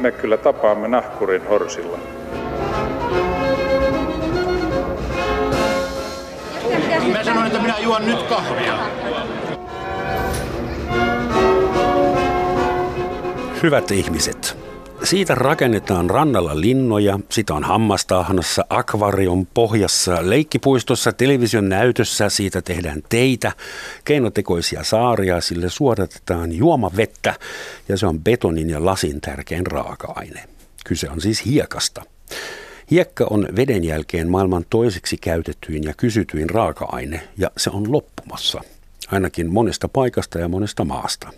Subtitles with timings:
[0.00, 1.98] me kyllä tapaamme nahkurin horsilla.
[7.12, 8.78] Mä sanoin, että minä juon nyt kahvia.
[13.62, 14.59] Hyvät ihmiset,
[15.04, 23.52] siitä rakennetaan rannalla linnoja, sitä on hammastahnassa, akvarion pohjassa, leikkipuistossa, television näytössä, siitä tehdään teitä,
[24.04, 27.34] keinotekoisia saaria, sille suodatetaan juomavettä
[27.88, 30.44] ja se on betonin ja lasin tärkein raaka-aine.
[30.84, 32.02] Kyse on siis hiekasta.
[32.90, 38.60] Hiekka on veden jälkeen maailman toiseksi käytettyin ja kysytyin raaka-aine ja se on loppumassa,
[39.10, 41.28] ainakin monesta paikasta ja monesta maasta.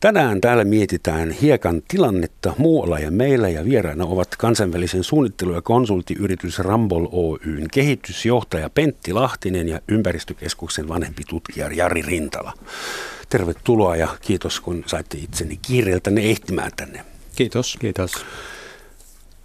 [0.00, 6.58] Tänään täällä mietitään hiekan tilannetta muualla ja meillä ja vieraana ovat kansainvälisen suunnittelu- ja konsulttiyritys
[6.58, 12.52] Rambol Oyn kehitysjohtaja Pentti Lahtinen ja ympäristökeskuksen vanhempi tutkija Jari Rintala.
[13.28, 17.04] Tervetuloa ja kiitos kun saitte itseni kiireeltänne ehtimään tänne.
[17.36, 17.76] Kiitos.
[17.80, 18.12] Kiitos.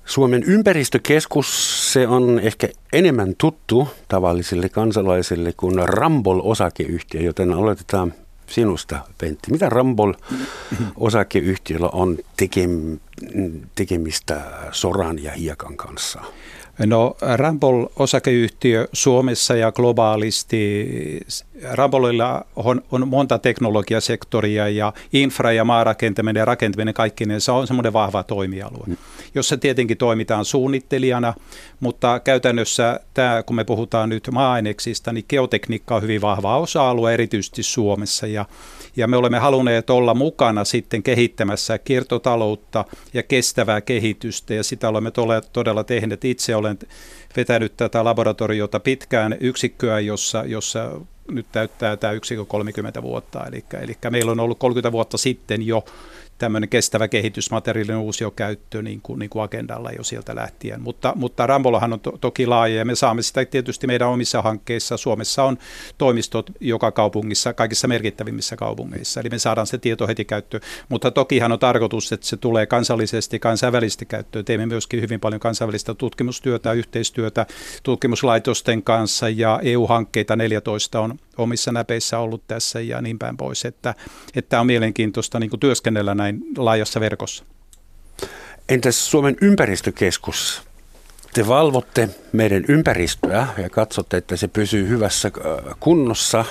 [0.05, 8.13] Suomen ympäristökeskus, se on ehkä enemmän tuttu tavallisille kansalaisille kuin Rambol-osakeyhtiö, joten aloitetaan
[8.51, 9.51] sinusta, Pentti.
[9.51, 10.13] Mitä Rambol
[10.95, 12.99] osakeyhtiöllä on tekem,
[13.75, 16.21] tekemistä soran ja hiekan kanssa?
[16.85, 20.87] No Rambol osakeyhtiö Suomessa ja globaalisti,
[21.71, 27.67] Rambolilla on, on monta teknologiasektoria ja infra- ja maarakentaminen ja rakentaminen kaikki, niin se on
[27.67, 28.97] semmoinen vahva toimialue, mm.
[29.35, 31.33] jossa tietenkin toimitaan suunnittelijana,
[31.79, 37.63] mutta käytännössä tämä, kun me puhutaan nyt maa-aineksista, niin geotekniikka on hyvin vahva osa-alue, erityisesti
[37.63, 38.45] Suomessa ja
[38.95, 45.11] ja me olemme halunneet olla mukana sitten kehittämässä kiertotaloutta ja kestävää kehitystä ja sitä olemme
[45.53, 46.25] todella tehneet.
[46.25, 46.79] Itse olen
[47.35, 50.91] vetänyt tätä laboratoriota pitkään yksikköä, jossa, jossa
[51.35, 53.45] nyt täyttää tämä yksikö 30 vuotta.
[53.45, 55.85] Eli, eli meillä on ollut 30 vuotta sitten jo
[56.41, 60.81] tämmöinen kestävä kehitysmateriaalin uusiokäyttö niin kuin, niin kuin agendalla jo sieltä lähtien.
[60.81, 64.97] Mutta, mutta Rambolahan on to, toki laaja ja me saamme sitä tietysti meidän omissa hankkeissa.
[64.97, 65.57] Suomessa on
[65.97, 70.61] toimistot joka kaupungissa, kaikissa merkittävimmissä kaupungeissa, eli me saadaan se tieto heti käyttöön.
[70.89, 74.45] Mutta tokihan on tarkoitus, että se tulee kansallisesti, kansainvälisesti käyttöön.
[74.45, 77.45] Teemme myöskin hyvin paljon kansainvälistä tutkimustyötä, yhteistyötä
[77.83, 83.95] tutkimuslaitosten kanssa ja EU-hankkeita 14 on omissa näpeissä ollut tässä ja niin päin pois, että,
[84.35, 87.43] että on mielenkiintoista niin kuin työskennellä näin laajassa verkossa.
[88.69, 90.61] Entäs Suomen ympäristökeskus?
[91.33, 96.45] Te valvotte meidän ympäristöä ja katsotte, että se pysyy hyvässä äh, kunnossa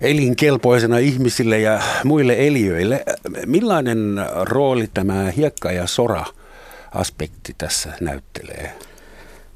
[0.00, 3.04] elinkelpoisena ihmisille ja muille eliöille.
[3.46, 8.74] Millainen rooli tämä hiekka- ja sora-aspekti tässä näyttelee?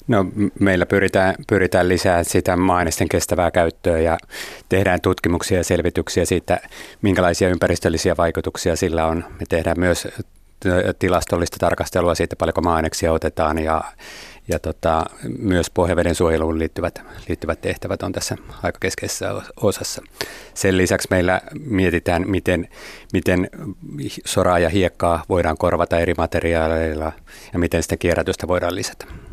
[0.09, 0.27] No,
[0.61, 4.19] meillä pyritään, pyritään lisää sitä maainisten kestävää käyttöä ja
[4.69, 6.61] tehdään tutkimuksia ja selvityksiä siitä,
[7.03, 9.25] minkälaisia ympäristöllisiä vaikutuksia sillä on.
[9.41, 10.09] Me tehdään myös
[10.99, 13.85] tilastollista tarkastelua siitä, paljonko maa otetaan ja,
[14.49, 15.05] ja tota,
[15.39, 20.03] myös pohjaveden suojeluun liittyvät, liittyvät tehtävät on tässä aika keskeisessä osassa.
[20.55, 22.69] Sen lisäksi meillä mietitään, miten,
[23.13, 23.51] miten
[24.25, 27.13] soraa ja hiekkaa voidaan korvata eri materiaaleilla
[27.53, 29.28] ja miten sitä kierrätystä voidaan lisätä.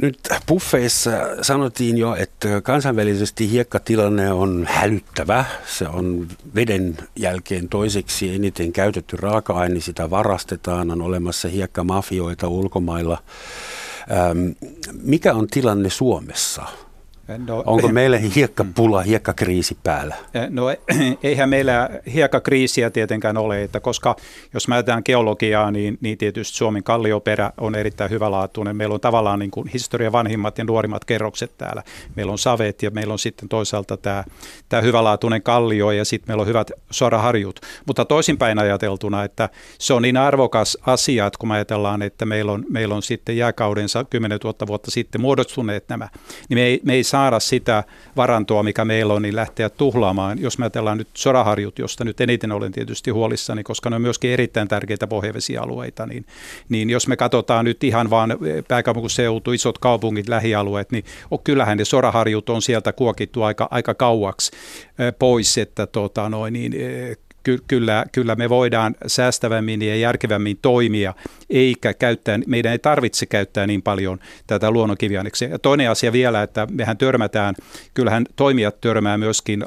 [0.00, 1.10] Nyt buffeissa
[1.42, 5.44] sanottiin jo, että kansainvälisesti hiekkatilanne on hälyttävä.
[5.66, 13.22] Se on veden jälkeen toiseksi eniten käytetty raaka-aine, sitä varastetaan, on olemassa hiekkamafioita ulkomailla.
[14.10, 16.62] Ähm, mikä on tilanne Suomessa?
[17.28, 20.14] No, Onko meillä hiekkapula, hiekkakriisi päällä?
[20.50, 20.66] No
[21.22, 24.16] eihän meillä hiekkakriisiä tietenkään ole, että koska
[24.54, 28.76] jos mä ajatellaan geologiaa, niin, niin tietysti Suomen kallioperä on erittäin hyvälaatuinen.
[28.76, 31.82] Meillä on tavallaan niin kuin historian vanhimmat ja nuorimmat kerrokset täällä.
[32.16, 34.24] Meillä on savet ja meillä on sitten toisaalta tämä,
[34.68, 37.60] tämä hyvälaatuinen kallio ja sitten meillä on hyvät soraharjut.
[37.86, 42.52] Mutta toisinpäin ajateltuna, että se on niin arvokas asia, että kun me ajatellaan, että meillä
[42.52, 46.08] on, meillä on sitten jääkaudensa 10 000 vuotta sitten muodostuneet nämä,
[46.48, 47.84] niin me ei, me ei saada sitä
[48.16, 50.38] varantoa, mikä meillä on, niin lähteä tuhlaamaan.
[50.40, 54.30] Jos me ajatellaan nyt soraharjut, josta nyt eniten olen tietysti huolissani, koska ne on myöskin
[54.30, 56.26] erittäin tärkeitä pohjavesialueita, niin,
[56.68, 58.38] niin jos me katsotaan nyt ihan vaan
[58.68, 64.50] pääkaupunkiseutu, isot kaupungit, lähialueet, niin oh, kyllähän ne soraharjut on sieltä kuokittu aika, aika kauaksi
[65.18, 66.72] pois, että tota, noin, niin,
[67.42, 71.14] ky- kyllä, kyllä me voidaan säästävämmin ja järkevämmin toimia,
[71.50, 75.48] eikä käyttää, meidän ei tarvitse käyttää niin paljon tätä luonnonkiviaineksia.
[75.48, 77.54] Ja toinen asia vielä, että mehän törmätään,
[77.94, 79.64] kyllähän toimijat törmää myöskin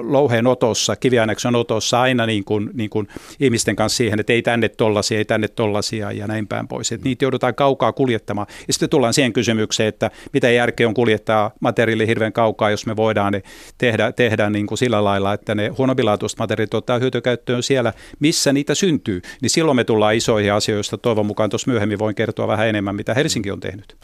[0.00, 3.08] louheen otossa, kiviaineksen otossa aina niin kuin, niin kuin
[3.40, 6.92] ihmisten kanssa siihen, että ei tänne tollasia, ei tänne tollasia ja näin päin pois.
[6.92, 8.46] Että niitä joudutaan kaukaa kuljettamaan.
[8.66, 12.96] Ja sitten tullaan siihen kysymykseen, että mitä järkeä on kuljettaa materiaali hirveän kaukaa, jos me
[12.96, 13.42] voidaan ne
[13.78, 18.52] tehdä, tehdä niin kuin sillä lailla, että ne huonompilaatuiset materiaalit ottaa hyöty hyötykäyttöön siellä, missä
[18.52, 20.98] niitä syntyy, niin silloin me tullaan isoihin asioista.
[20.98, 23.96] Toivon mukaan tuossa myöhemmin voin kertoa vähän enemmän, mitä Helsinki on tehnyt.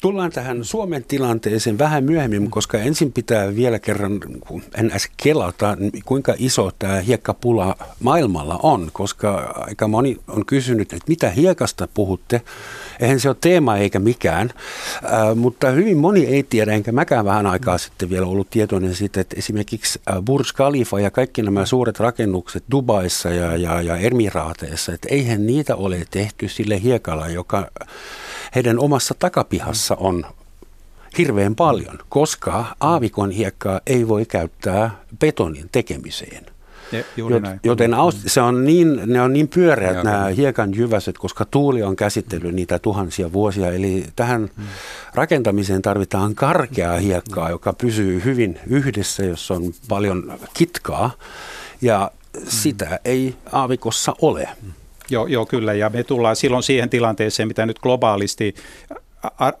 [0.00, 4.20] Tullaan tähän Suomen tilanteeseen vähän myöhemmin, koska ensin pitää vielä kerran
[4.82, 11.30] NS kelata, kuinka iso tämä hiekkapula maailmalla on, koska aika moni on kysynyt, että mitä
[11.30, 12.42] hiekasta puhutte.
[13.00, 14.50] Eihän se ole teema eikä mikään,
[15.04, 19.20] äh, mutta hyvin moni ei tiedä, enkä mäkään vähän aikaa sitten vielä ollut tietoinen siitä,
[19.20, 25.08] että esimerkiksi Burj Khalifa ja kaikki nämä suuret rakennukset Dubaissa ja, ja, ja Emiraateissa, että
[25.10, 27.70] eihän niitä ole tehty sille hiekalla, joka
[28.54, 30.26] heidän omassa takapihassa on
[31.18, 36.46] hirveän paljon, koska aavikon hiekkaa ei voi käyttää betonin tekemiseen.
[36.92, 37.60] Ja, juuri näin.
[37.64, 37.90] Joten
[38.26, 42.54] se on niin, ne on niin pyöreät ja, nämä hiekan jyväset, koska tuuli on käsitellyt
[42.54, 43.72] niitä tuhansia vuosia.
[43.72, 44.66] Eli tähän hmm.
[45.14, 51.10] rakentamiseen tarvitaan karkeaa hiekkaa, joka pysyy hyvin yhdessä, jos on paljon kitkaa.
[51.82, 52.46] Ja hmm.
[52.48, 54.48] sitä ei aavikossa ole.
[54.62, 54.72] Hmm.
[55.10, 55.72] Joo, joo, kyllä.
[55.72, 58.54] Ja me tullaan silloin siihen tilanteeseen, mitä nyt globaalisti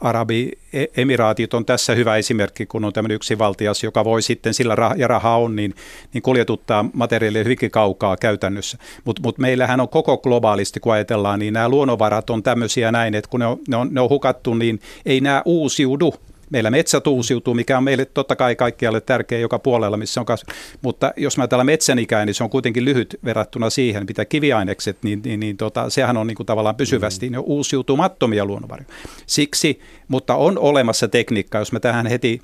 [0.00, 4.96] Arabi-emiraatit on tässä hyvä esimerkki, kun on tämmöinen yksi valtias, joka voi sitten sillä rah-
[4.96, 5.74] ja rahaa on, niin,
[6.14, 8.78] niin kuljetuttaa materiaalia hyvinkin kaukaa käytännössä.
[9.04, 13.30] Mutta mut meillähän on koko globaalisti, kun ajatellaan, niin nämä luonnonvarat on tämmöisiä näin, että
[13.30, 16.14] kun ne on, ne on, ne on hukattu, niin ei nämä uusiudu
[16.50, 20.52] Meillä metsät uusiutuu, mikä on meille totta kai kaikkialle tärkeä joka puolella, missä on kasvu.
[20.82, 24.98] Mutta jos mä ajatellaan metsän ikää, niin se on kuitenkin lyhyt verrattuna siihen, mitä kiviainekset,
[25.02, 27.32] niin, niin, niin tota, sehän on niin kuin tavallaan pysyvästi mm.
[27.32, 28.88] ne uusiutumattomia luonnonvaroja.
[29.26, 32.42] Siksi, mutta on olemassa tekniikka, jos me tähän heti,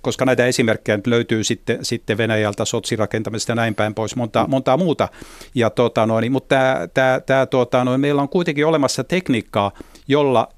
[0.00, 4.76] koska näitä esimerkkejä nyt löytyy sitten, sitten Venäjältä, sotsirakentamisesta ja näin päin pois, monta, monta
[4.76, 5.08] muuta.
[5.54, 9.72] Ja tota noin, mutta tämä, tämä, tämä, tota noin, meillä on kuitenkin olemassa tekniikkaa,
[10.08, 10.48] jolla,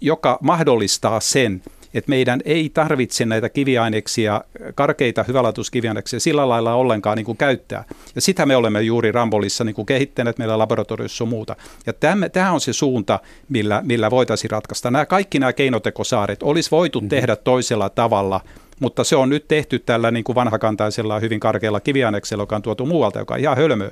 [0.00, 1.62] joka mahdollistaa sen,
[1.94, 4.44] että meidän ei tarvitse näitä kiviaineksia,
[4.74, 7.84] karkeita hyvälaatuiskiviaineksia sillä lailla ollenkaan niin kuin käyttää.
[8.14, 11.56] Ja sitä me olemme juuri Rambolissa niin kuin kehittäneet meillä laboratoriossa muuta.
[11.86, 11.92] Ja
[12.32, 14.90] tämä on se suunta, millä, millä voitaisiin ratkaista.
[14.90, 17.08] Nämä kaikki nämä keinotekosaaret olisi voitu mm-hmm.
[17.08, 18.40] tehdä toisella tavalla–
[18.80, 22.86] mutta se on nyt tehty tällä niin kuin vanhakantaisella hyvin karkealla kivianeksella, joka on tuotu
[22.86, 23.90] muualta, joka on ihan hölmö.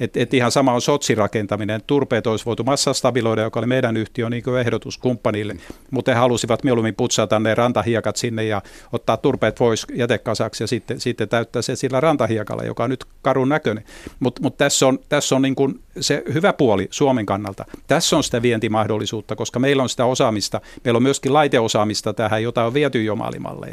[0.00, 1.80] Et, et ihan sama on sotsirakentaminen.
[1.86, 5.56] Turpeet olisi voitu massastabiloida, joka oli meidän yhtiön niin ehdotus kumppanille,
[5.90, 11.00] mutta he halusivat mieluummin putsata ne rantahiekat sinne ja ottaa turpeet pois jätekasaksi ja sitten,
[11.00, 13.84] sitten täyttää se sillä rantahiekalla, joka on nyt karun näköinen.
[14.20, 17.64] Mutta mut tässä on, tässä on niin kuin se hyvä puoli Suomen kannalta.
[17.86, 20.60] Tässä on sitä vientimahdollisuutta, koska meillä on sitä osaamista.
[20.84, 23.66] Meillä on myöskin laiteosaamista tähän, jota on viety jo maailmalle.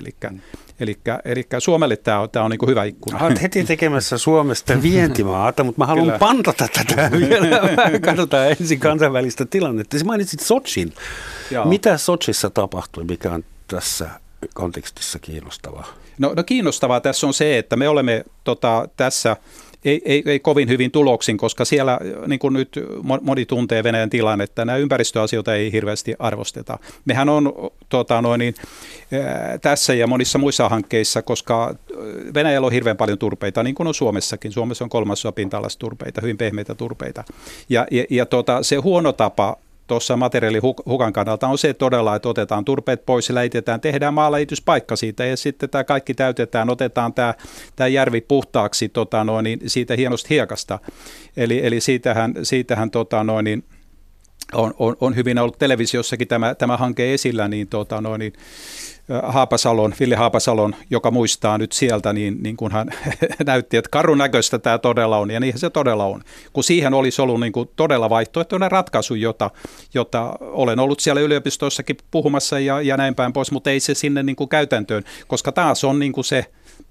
[0.79, 3.19] Eli, eli, Suomelle tämä on, tämä on niin hyvä ikkuna.
[3.25, 6.19] Olet heti tekemässä Suomesta vientimaata, mutta mä haluan Kyllä.
[6.19, 7.59] pantata tätä vielä.
[8.01, 9.99] Katsotaan ensin kansainvälistä tilannetta.
[9.99, 10.93] Sä mainitsit Sochin.
[11.51, 11.65] Joo.
[11.65, 14.09] Mitä Sochissa tapahtui, mikä on tässä
[14.53, 15.87] kontekstissa kiinnostavaa?
[16.19, 19.37] No, no kiinnostavaa tässä on se, että me olemme tota, tässä
[19.85, 22.79] ei, ei, ei kovin hyvin tuloksin, koska siellä niin kuin nyt
[23.21, 26.79] moni tuntee Venäjän tilannetta, nämä ympäristöasioita ei hirveästi arvosteta.
[27.05, 27.53] Mehän on
[27.89, 28.55] tota, noin, niin,
[29.61, 31.75] tässä ja monissa muissa hankkeissa, koska
[32.33, 34.51] Venäjällä on hirveän paljon turpeita, niin kuin on Suomessakin.
[34.51, 37.23] Suomessa on kolmasosa pinta turpeita, hyvin pehmeitä turpeita.
[37.69, 42.65] Ja, ja, ja tota, se huono tapa tuossa materiaalihukan kannalta on se todella, että otetaan
[42.65, 47.33] turpeet pois läitetään, tehdään maalajityspaikka siitä ja sitten tämä kaikki täytetään, otetaan tämä,
[47.75, 50.79] tämä järvi puhtaaksi tota noin, niin siitä hienosta hiekasta.
[51.37, 53.63] Eli, eli siitähän, siitähän tota noin, niin
[54.53, 58.33] on, on, on hyvin ollut televisiossakin tämä, tämä hanke esillä, niin, tota noin, niin
[59.23, 62.89] Haapasalon, Ville Haapasalon, joka muistaa nyt sieltä, niin, niin kun hän
[63.45, 66.21] näytti, että karun näköistä tämä todella on, ja niin se todella on.
[66.53, 69.51] Kun siihen olisi ollut niin kuin todella vaihtoehtoinen ratkaisu, jota,
[69.93, 74.23] jota olen ollut siellä yliopistoissakin puhumassa ja, ja näin päin pois, mutta ei se sinne
[74.23, 76.45] niin kuin käytäntöön, koska taas on niin kuin se,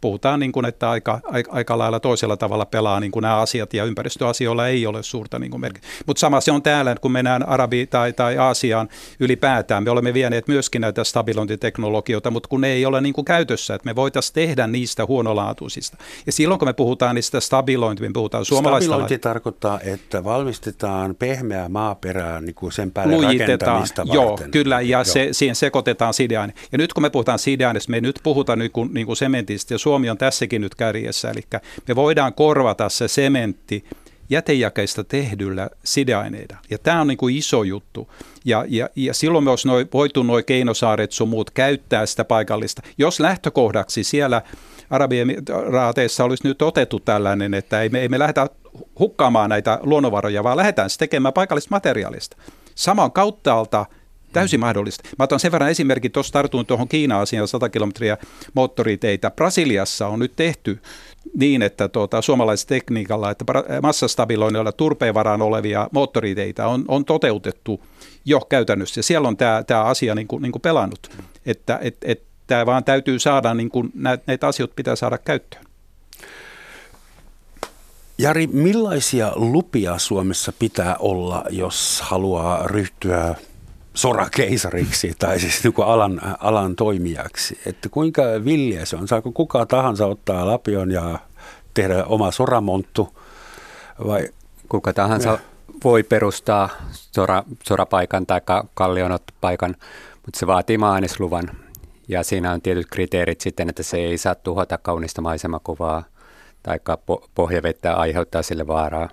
[0.04, 3.75] puhutaan niin kuin, että aika, aika, aika lailla toisella tavalla pelaa niin kuin nämä asiat
[3.75, 6.04] ja ympäristöasioilla ei ole suurta niin merkitystä.
[6.06, 8.88] Mutta sama se on täällä, kun mennään Arabi- tai, tai Aasiaan
[9.20, 9.84] ylipäätään.
[9.84, 13.87] Me olemme vieneet myöskin näitä stabilointiteknologioita, mutta kun ne ei ole niin kuin käytössä, että
[13.87, 15.96] me voitaisiin tehdä niistä huonolaatuisista.
[16.26, 18.87] Ja silloin kun me puhutaan niistä stabilointi, me puhutaan suomalaista...
[18.87, 24.14] Stabilointi tarkoittaa, että valmistetaan pehmeää maaperää niin kuin sen päälle rakentamista varten.
[24.14, 25.04] Joo, kyllä, ja Joo.
[25.04, 26.54] Se, siihen sekoitetaan sideaine.
[26.73, 29.78] Ja nyt kun me puhutaan sideaineista, me nyt puhutaan niin kuin, niin kuin sementistä ja
[29.94, 31.40] Suomi on tässäkin nyt kärjessä, eli
[31.88, 33.84] me voidaan korvata se sementti
[34.30, 36.56] jätejakeista tehdyllä sideaineilla.
[36.70, 38.10] Ja tämä on niin kuin iso juttu.
[38.44, 42.82] Ja, ja, ja silloin me olisi noi, voitu nuo keinosaaret sun muut käyttää sitä paikallista.
[42.98, 44.42] Jos lähtökohdaksi siellä
[44.90, 48.46] Arabiemiraateissa olisi nyt otettu tällainen, että ei me, ei me lähdetä
[48.98, 52.36] hukkaamaan näitä luonnonvaroja, vaan lähdetään se tekemään paikallista materiaalista.
[52.74, 53.86] Saman kauttaalta
[54.34, 55.08] Täysin mahdollista.
[55.18, 58.18] Mä otan sen verran esimerkin, tuossa tartuin tuohon Kiina-asiaan 100 kilometriä
[58.54, 59.30] moottoriteitä.
[59.30, 60.82] Brasiliassa on nyt tehty
[61.36, 62.20] niin, että tuota,
[62.66, 63.44] tekniikalla, että
[63.82, 67.84] massastabiloinnilla turpeen varaan olevia moottoriteitä on, on toteutettu
[68.24, 69.02] jo käytännössä.
[69.02, 71.10] Siellä on tämä, tämä asia niin kuin, niin kuin pelannut,
[71.46, 73.92] että et, et, tämä vaan täytyy saada, niin kuin,
[74.26, 75.64] näitä asioita pitää saada käyttöön.
[78.18, 83.34] Jari, millaisia lupia Suomessa pitää olla, jos haluaa ryhtyä
[83.94, 87.60] sorakeisariksi tai siis niin alan, alan toimijaksi?
[87.66, 89.08] Että kuinka villiä se on?
[89.08, 91.18] Saako kuka tahansa ottaa lapion ja
[91.74, 93.18] tehdä oma soramonttu?
[94.06, 94.28] Vai?
[94.68, 95.38] Kuka tahansa ja.
[95.84, 98.40] voi perustaa sora, sorapaikan tai
[98.74, 99.76] kallionottopaikan,
[100.26, 101.50] mutta se vaatii maanisluvan.
[102.08, 106.04] Ja siinä on tietyt kriteerit sitten, että se ei saa tuhota kaunista maisemakuvaa
[106.62, 106.78] tai
[107.34, 109.08] pohjavettä aiheuttaa sille vaaraa.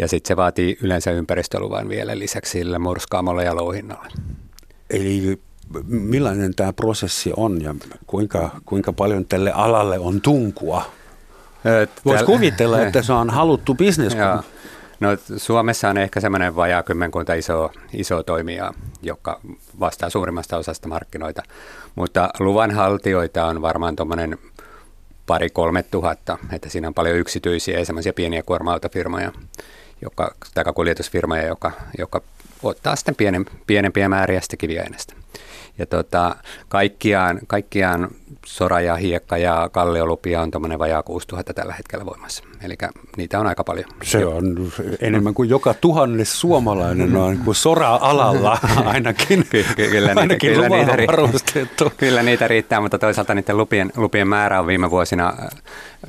[0.00, 4.08] Ja sitten se vaatii yleensä ympäristöluvan vielä lisäksi sille murskaamolle ja louhinnalle.
[4.90, 5.40] Eli
[5.86, 7.74] millainen tämä prosessi on ja
[8.06, 10.84] kuinka, kuinka paljon tälle alalle on tunkua?
[12.04, 14.16] Voisi kuvitella, että se on haluttu bisnes.
[15.00, 19.40] No, Suomessa on ehkä semmoinen vajaa kymmenkunta iso, iso toimijaa, joka
[19.80, 21.42] vastaa suurimmasta osasta markkinoita,
[21.94, 24.38] mutta luvanhaltijoita on varmaan tuommoinen
[25.26, 29.32] pari kolme tuhatta, että siinä on paljon yksityisiä ja semmoisia pieniä kuorma-autofirmoja,
[30.02, 32.20] joka, tai kuljetusfirmoja, joka, joka
[32.62, 35.14] ottaa sitten pienen, pienempiä määriä sitä kiviaineesta.
[35.80, 36.36] Ja tota,
[36.68, 38.08] kaikkiaan, kaikkiaan
[38.46, 42.44] sora ja hiekka ja kalliolupia on tuommoinen vajaa 6000 tällä hetkellä voimassa.
[42.62, 42.74] Eli
[43.16, 43.84] niitä on aika paljon.
[44.02, 49.46] Se on enemmän kuin joka tuhannes suomalainen on kuin sora-alalla ainakin.
[49.50, 51.92] Ky- kyllä, niitä, ainakin kyllä, niitä, varustettu.
[51.96, 55.34] kyllä niitä riittää, mutta toisaalta niiden lupien, lupien määrä on viime vuosina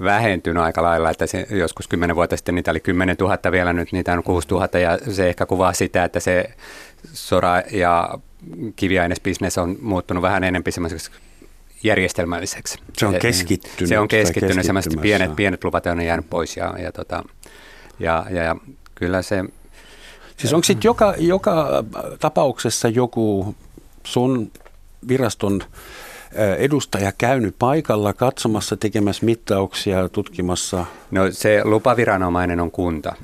[0.03, 3.91] vähentynyt aika lailla, että se, joskus kymmenen vuotta sitten niitä oli 10 000 vielä, nyt
[3.91, 6.49] niitä on 6 000 ja se ehkä kuvaa sitä, että se
[7.13, 8.19] sora ja
[8.75, 11.11] kiviainesbisnes on muuttunut vähän enemmän semmoiseksi
[11.83, 12.79] järjestelmälliseksi.
[12.97, 13.89] Se on keskittynyt.
[13.89, 17.23] Se on keskittynyt, semmoiset pienet, pienet luvat on jäänyt pois ja, ja, tota,
[17.99, 18.55] ja, ja, ja
[18.95, 19.43] kyllä se...
[20.37, 21.83] Siis onko sitten joka, joka
[22.19, 23.55] tapauksessa joku
[24.03, 24.51] sun
[25.07, 25.63] viraston
[26.57, 30.85] edustaja käynyt paikalla katsomassa, tekemässä mittauksia, tutkimassa?
[31.11, 33.15] No se lupaviranomainen on kunta.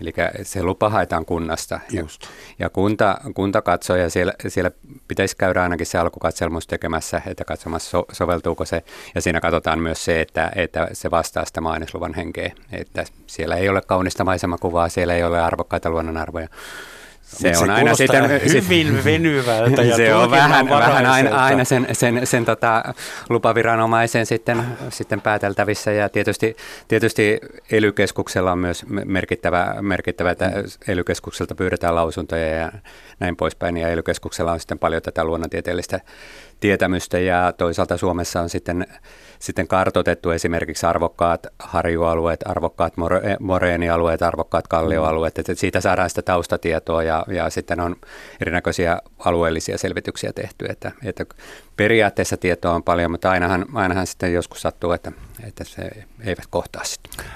[0.00, 1.80] Eli se lupa haetaan kunnasta.
[1.92, 2.22] Just.
[2.58, 4.70] Ja kunta, kunta katsoo ja siellä, siellä
[5.08, 8.82] pitäisi käydä ainakin se alkukatselmus tekemässä, että katsomassa so, soveltuuko se.
[9.14, 12.52] Ja siinä katsotaan myös se, että, että se vastaa sitä mainosluvan henkeä.
[12.72, 16.48] Että siellä ei ole kaunista maisemakuvaa, siellä ei ole arvokkaita luonnonarvoja.
[17.30, 21.86] Se, se on aina sitten, hyvin venyvältä ja Se on vähän, vähän aina, aina sen,
[21.92, 22.94] sen, sen tota,
[23.28, 26.56] lupaviranomaisen sitten, sitten pääteltävissä ja tietysti,
[26.88, 27.92] tietysti ely
[28.52, 30.50] on myös merkittävä, merkittävä että
[30.88, 31.02] ely
[31.56, 32.72] pyydetään lausuntoja ja
[33.20, 33.76] näin poispäin.
[33.76, 34.02] Ja ely
[34.52, 36.00] on sitten paljon tätä luonnontieteellistä
[36.60, 38.86] tietämystä ja toisaalta Suomessa on sitten
[39.40, 47.02] sitten kartotettu esimerkiksi arvokkaat harjualueet, arvokkaat more, moreenialueet, arvokkaat kallioalueet, että siitä saadaan sitä taustatietoa
[47.02, 47.96] ja, ja sitten on
[48.40, 51.26] erinäköisiä alueellisia selvityksiä tehty, että, että
[51.76, 55.12] periaatteessa tietoa on paljon, mutta ainahan, ainahan sitten joskus sattuu, että,
[55.46, 55.90] että se
[56.24, 57.26] eivät kohtaa sitten.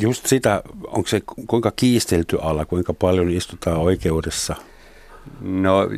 [0.00, 4.56] Just sitä, onko se kuinka kiistelty alla, kuinka paljon istutaan oikeudessa?
[5.40, 5.88] No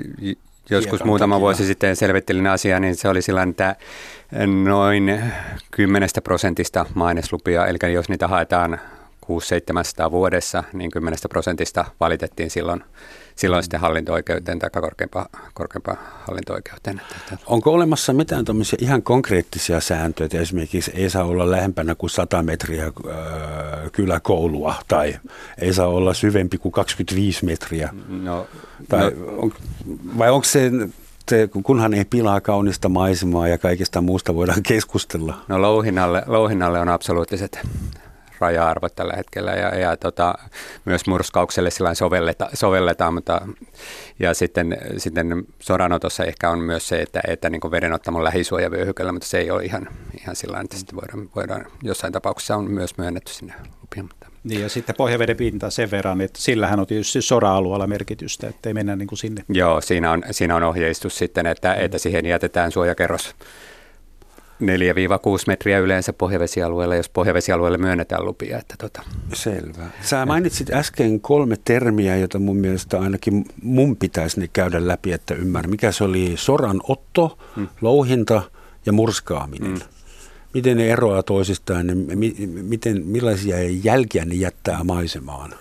[0.71, 1.40] joskus muutama takia.
[1.40, 3.76] vuosi sitten selvittelin asiaa, niin se oli sillä että
[4.64, 5.23] noin
[5.71, 8.81] 10 prosentista maineslupia, eli jos niitä haetaan
[9.26, 12.85] 600-700 vuodessa, niin 10 prosentista valitettiin silloin,
[13.42, 17.00] silloin sitten hallinto-oikeuteen tai korkeimpaan, korkeimpaan hallinto-oikeuteen.
[17.46, 22.42] Onko olemassa mitään tämmöisiä ihan konkreettisia sääntöjä, että esimerkiksi ei saa olla lähempänä kuin 100
[22.42, 22.92] metriä äh,
[23.92, 25.16] kyläkoulua tai
[25.58, 27.94] ei saa olla syvempi kuin 25 metriä?
[28.08, 28.46] No,
[28.88, 29.52] tai no, on,
[30.18, 30.70] vai onko se
[31.28, 35.44] se, kunhan ei pilaa kaunista maisemaa ja kaikista muusta voidaan keskustella.
[35.49, 37.61] No louhinnalle, louhinnalle on absoluuttiset
[38.42, 40.34] raja-arvot tällä hetkellä ja, ja tota,
[40.84, 43.40] myös murskaukselle sillä sovelleta, sovelletaan, mutta
[44.18, 49.38] ja sitten, sitten soranotossa ehkä on myös se, että, että niin vedenottamon lähisuojavyöhykellä, mutta se
[49.38, 49.88] ei ole ihan,
[50.20, 54.02] ihan sillä että sitten voidaan, voidaan, jossain tapauksessa on myös myönnetty sinne lupia.
[54.02, 54.26] Mutta.
[54.44, 58.75] Niin ja sitten pohjaveden pinta sen verran, että sillähän on tietysti sora-alueella merkitystä, että ei
[58.75, 59.44] mennä niin kuin sinne.
[59.49, 63.34] Joo, siinä on, siinä on ohjeistus sitten, että, että siihen jätetään suojakerros
[64.61, 64.64] 4-6
[65.47, 68.59] metriä yleensä pohjavesialueella, jos pohjavesialueelle myönnetään lupia.
[68.59, 69.02] Että tota.
[69.32, 69.87] Selvä.
[70.02, 75.35] Sä mainitsit äsken kolme termiä, joita mun mielestä ainakin mun pitäisi ne käydä läpi, että
[75.35, 75.71] ymmärrän.
[75.71, 76.32] Mikä se oli?
[76.37, 77.68] Soranotto, hmm.
[77.80, 78.42] louhinta
[78.87, 79.71] ja murskaaminen.
[79.71, 79.80] Hmm.
[80.54, 81.87] Miten ne eroaa toisistaan?
[82.62, 85.54] Miten, millaisia jälkiä ne jättää maisemaan?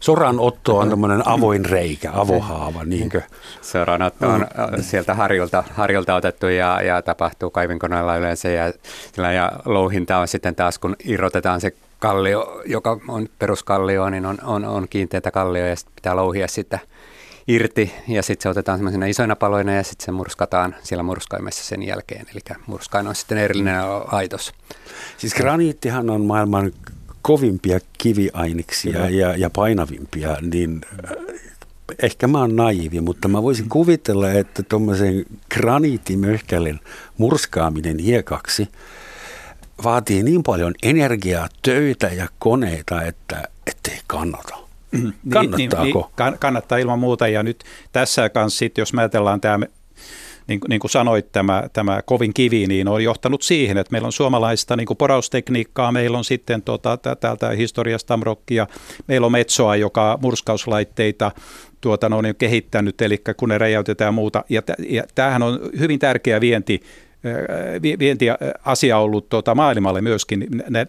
[0.00, 3.22] Soranotto on tämmöinen avoin reikä, avohaava, niinkö?
[3.62, 4.82] Soranotto on mm.
[4.82, 8.72] sieltä harjulta, harjulta otettu ja, ja tapahtuu kaivinkoneella yleensä ja,
[9.32, 14.64] ja louhinta on sitten taas, kun irrotetaan se kallio, joka on peruskallio, niin on, on,
[14.64, 16.78] on kiinteitä kallio ja sitten pitää louhia sitä
[17.48, 21.82] irti ja sitten se otetaan semmoisena isoina paloina ja sitten se murskataan siellä murskaimessa sen
[21.82, 22.26] jälkeen.
[22.32, 24.52] Eli murskain on sitten erillinen aitos.
[25.16, 26.72] Siis graniittihan on maailman
[27.26, 31.16] kovimpia kiviaineksia ja, ja painavimpia, niin äh,
[32.02, 36.80] ehkä mä oon naivi, mutta mä voisin kuvitella, että tuommoisen graniittimöhkälin
[37.18, 38.68] murskaaminen hiekaksi
[39.84, 44.56] vaatii niin paljon energiaa, töitä ja koneita, että ettei kannata.
[44.92, 46.10] Niin, Kannattaako?
[46.16, 49.66] Niin, niin, kannattaa ilman muuta ja nyt tässä kanssa sit, jos me ajatellaan tämä
[50.46, 54.12] niin, niin kuin sanoit, tämä, tämä kovin kivi, niin on johtanut siihen, että meillä on
[54.12, 58.66] suomalaista niin kuin poraustekniikkaa, meillä on sitten tota, täältä historiasta Tamrokkia,
[59.06, 61.32] meillä on Metsoa, joka murskauslaitteita
[61.80, 64.44] tuota, no, on kehittänyt, eli kun ne räjäytetään muuta.
[64.48, 66.80] Ja, ja tämähän on hyvin tärkeä vienti
[67.98, 70.46] vientiasia ollut tuota maailmalle myöskin,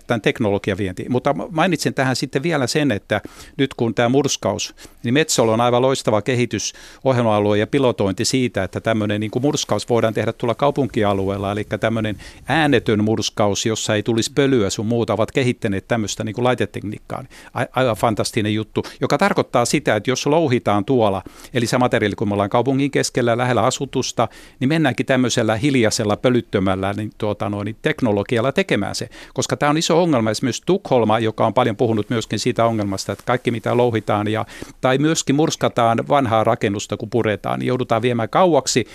[0.08, 1.06] tämän teknologian vienti.
[1.10, 3.22] Mutta mainitsin tähän sitten vielä sen, että
[3.58, 9.20] nyt kun tämä murskaus, niin Metsolla on aivan loistava kehitysohjelma-alue ja pilotointi siitä, että tämmöinen
[9.20, 12.18] niin kuin murskaus voidaan tehdä tuolla kaupunkialueella, eli tämmöinen
[12.48, 17.24] äänetön murskaus, jossa ei tulisi pölyä sun muuta, ovat kehittäneet tämmöistä niin kuin laitetekniikkaa.
[17.72, 22.34] Aivan fantastinen juttu, joka tarkoittaa sitä, että jos louhitaan tuolla, eli se materiaali, kun me
[22.34, 24.28] ollaan kaupungin keskellä lähellä asutusta,
[24.60, 29.10] niin mennäänkin tämmöisellä hiljaisella pölyttömällä niin, tuota, no, niin teknologialla tekemään se.
[29.34, 30.32] Koska tämä on iso ongelma.
[30.32, 34.46] Esimerkiksi Tukholma, joka on paljon puhunut myöskin siitä ongelmasta, että kaikki mitä louhitaan ja,
[34.82, 38.88] tai myöskin murskataan vanhaa rakennusta, kun puretaan, niin joudutaan viemään kauaksi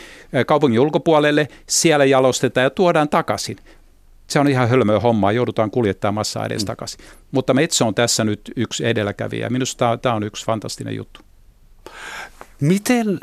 [0.46, 3.56] kaupungin ulkopuolelle, siellä jalostetaan ja tuodaan takaisin
[4.32, 6.66] se on ihan hölmöä hommaa, joudutaan kuljettamaan massaa edes mm.
[6.66, 7.00] takaisin.
[7.30, 9.50] Mutta Metso on tässä nyt yksi edelläkävijä.
[9.50, 11.20] Minusta tämä on yksi fantastinen juttu.
[12.60, 13.18] Miten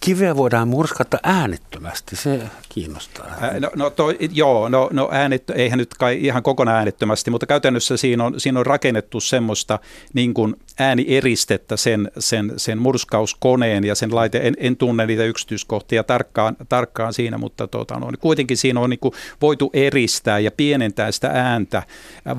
[0.00, 3.26] kiveä voidaan murskata äänettömästi, se kiinnostaa.
[3.60, 7.96] No, no toi, joo, no, no äänet, eihän nyt kai ihan kokonaan äänettömästi, mutta käytännössä
[7.96, 9.78] siinä on, siinä on rakennettu semmoista
[10.14, 16.04] niin kuin äänieristettä sen, sen, sen murskauskoneen ja sen laite, en, en tunne niitä yksityiskohtia
[16.04, 21.12] tarkkaan, tarkkaan siinä, mutta tota, no, kuitenkin siinä on niin kuin voitu eristää ja pienentää
[21.12, 21.82] sitä ääntä,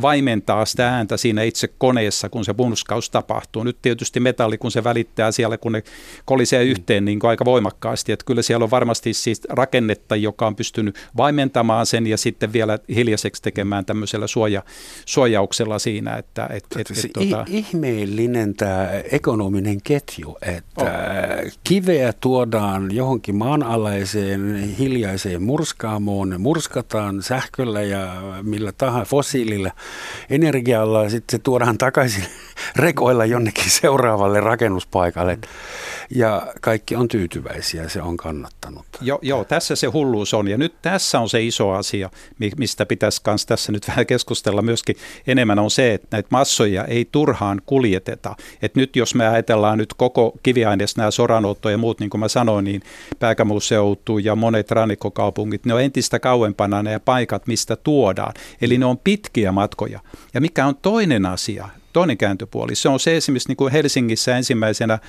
[0.01, 3.63] vaimentaa sitä ääntä siinä itse koneessa, kun se murskaus tapahtuu.
[3.63, 5.83] Nyt tietysti metalli, kun se välittää siellä, kun ne
[6.25, 10.55] kolisee yhteen niin kuin aika voimakkaasti, että kyllä siellä on varmasti siis rakennetta, joka on
[10.55, 14.63] pystynyt vaimentamaan sen ja sitten vielä hiljaiseksi tekemään tämmöisellä suoja,
[15.05, 16.15] suojauksella siinä.
[16.15, 17.45] Että, et, et, et, tuota...
[17.47, 21.51] Ihmeellinen tämä ekonominen ketju, että oh.
[21.63, 29.71] kiveä tuodaan johonkin maanalaiseen hiljaiseen murskaamoon, ne murskataan sähköllä ja millä tahansa fossiililla
[30.29, 32.25] energialla ja sitten se tuodaan takaisin
[32.75, 35.37] rekoilla jonnekin seuraavalle rakennuspaikalle.
[36.15, 38.85] Ja kaikki on tyytyväisiä, se on kannattanut.
[39.01, 40.47] Joo, joo, tässä se hulluus on.
[40.47, 42.09] Ja nyt tässä on se iso asia,
[42.57, 44.95] mistä pitäisi myös tässä nyt vähän keskustella myöskin
[45.27, 48.20] enemmän, on se, että näitä massoja ei turhaan kuljeteta.
[48.61, 52.27] Et nyt jos me ajatellaan nyt koko kiviaineesta nämä soranotto ja muut, niin kuin mä
[52.27, 52.81] sanoin, niin
[53.19, 58.33] pääkämuuseutu ja monet rannikkokaupungit, ne on entistä kauempana ne paikat, mistä tuodaan.
[58.61, 59.99] Eli ne on pitkiä matkoja.
[60.33, 62.75] Ja mikä on toinen asia, toinen kääntöpuoli.
[62.75, 64.99] Se on se esimerkiksi niin kuin Helsingissä ensimmäisenä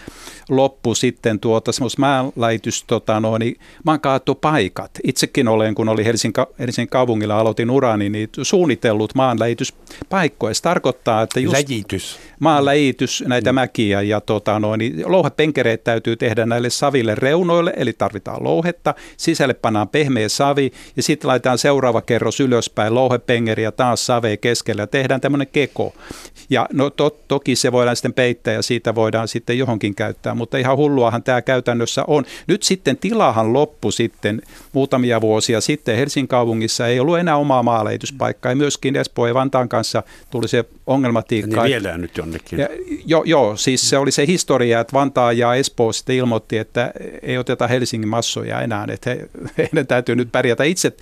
[0.49, 4.91] loppu sitten tuota semmoista maanläitys, tota, no, niin maankaatopaikat.
[5.05, 10.55] Itsekin olen, kun oli Helsingin, Helsingin kaupungilla aloitin urani, niin suunnitellut maanläityspaikkoja.
[10.55, 12.19] Se tarkoittaa, että just Läjitys.
[12.41, 13.55] maanläjitys näitä mm.
[13.55, 18.95] mäkiä ja tota, no, niin louhepenkereet täytyy tehdä näille saville reunoille, eli tarvitaan louhetta.
[19.17, 24.83] Sisälle pannaan pehmeä savi ja sitten laitetaan seuraava kerros ylöspäin louhepengeri ja taas save keskellä
[24.83, 25.95] ja tehdään tämmöinen keko.
[26.51, 30.59] Ja no to, toki se voidaan sitten peittää ja siitä voidaan sitten johonkin käyttää, mutta
[30.59, 32.25] ihan hulluahan tämä käytännössä on.
[32.47, 38.53] Nyt sitten tilahan loppu sitten muutamia vuosia sitten Helsingin kaupungissa ei ollut enää omaa maaleituspaikkaa
[38.53, 41.63] ja myöskin Espoon ja Vantaan kanssa tuli se ongelmatiikka.
[41.63, 42.59] Niin viedään nyt jonnekin.
[42.59, 42.69] Ja,
[43.07, 47.39] jo, joo, siis se oli se historia, että Vantaa ja Espoo sitten ilmoitti, että ei
[47.39, 50.93] oteta Helsingin massoja enää, että he, heidän täytyy nyt pärjätä itse.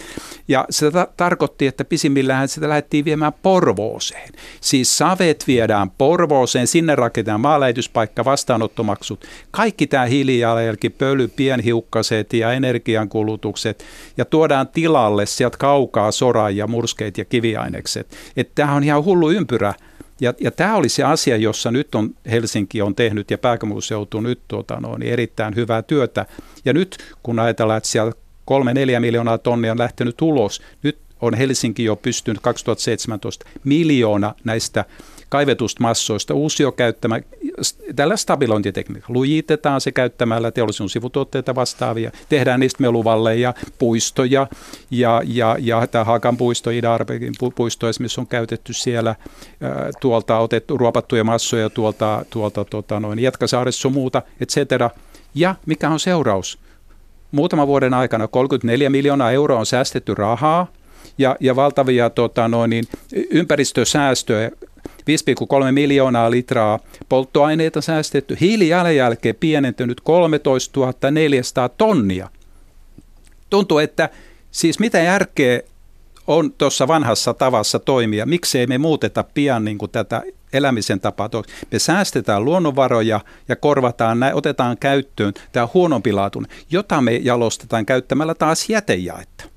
[0.49, 4.29] Ja se ta- tarkoitti, että pisimmillähän sitä lähdettiin viemään Porvooseen.
[4.61, 9.25] Siis savet viedään Porvooseen, sinne rakennetaan maalähetyspaikka, vastaanottomaksut.
[9.51, 13.85] Kaikki tämä hiilijalanjälki, pöly, pienhiukkaset ja energiankulutukset
[14.17, 18.17] ja tuodaan tilalle sieltä kaukaa sora ja murskeet ja kiviainekset.
[18.37, 19.75] Että tämä on ihan hullu ympyrä.
[20.21, 24.41] Ja, ja tämä oli se asia, jossa nyt on Helsinki on tehnyt ja pääkaupunkiseutu nyt
[24.49, 26.27] tuota, no, niin erittäin hyvää työtä.
[26.65, 28.13] Ja nyt kun ajatellaan, että siellä
[28.45, 34.85] kolme neljä miljoonaa tonnia on lähtenyt ulos, nyt on Helsinki jo pystynyt 2017 miljoona näistä
[35.31, 37.23] kaivetusta massoista uusio käyttämään
[37.97, 39.15] tällä stabilointitekniikalla.
[39.15, 42.11] Lujitetaan se käyttämällä teollisuuden sivutuotteita vastaavia.
[42.29, 44.47] Tehdään niistä meluvalleja, puistoja
[44.91, 46.99] ja, ja, ja tämä Haakan puisto, ida
[47.55, 49.15] puisto esimerkiksi on käytetty siellä
[50.01, 54.91] tuolta otettu ruopattuja massoja tuolta, tuolta tota noin, Jätkäsaaressa sun muuta, et cetera.
[55.35, 56.59] Ja mikä on seuraus?
[57.33, 60.67] Muutaman vuoden aikana 34 miljoonaa euroa on säästetty rahaa
[61.21, 62.85] ja, ja valtavia tota, noin, niin,
[63.31, 64.51] ympäristösäästöjä
[64.87, 66.79] 5,3 miljoonaa litraa
[67.09, 72.29] polttoaineita säästetty, hiilijalanjälkeen pienentynyt 13 400 tonnia.
[73.51, 74.09] Tuntuu, että
[74.51, 75.61] siis mitä järkeä
[76.27, 81.31] on tuossa vanhassa tavassa toimia, miksei me muuteta pian niin kuin tätä elämisen tapaa.
[81.73, 88.69] Me säästetään luonnonvaroja ja korvataan, otetaan käyttöön tämä huonompi laatuinen, jota me jalostetaan käyttämällä taas
[88.69, 89.50] jätejaetta.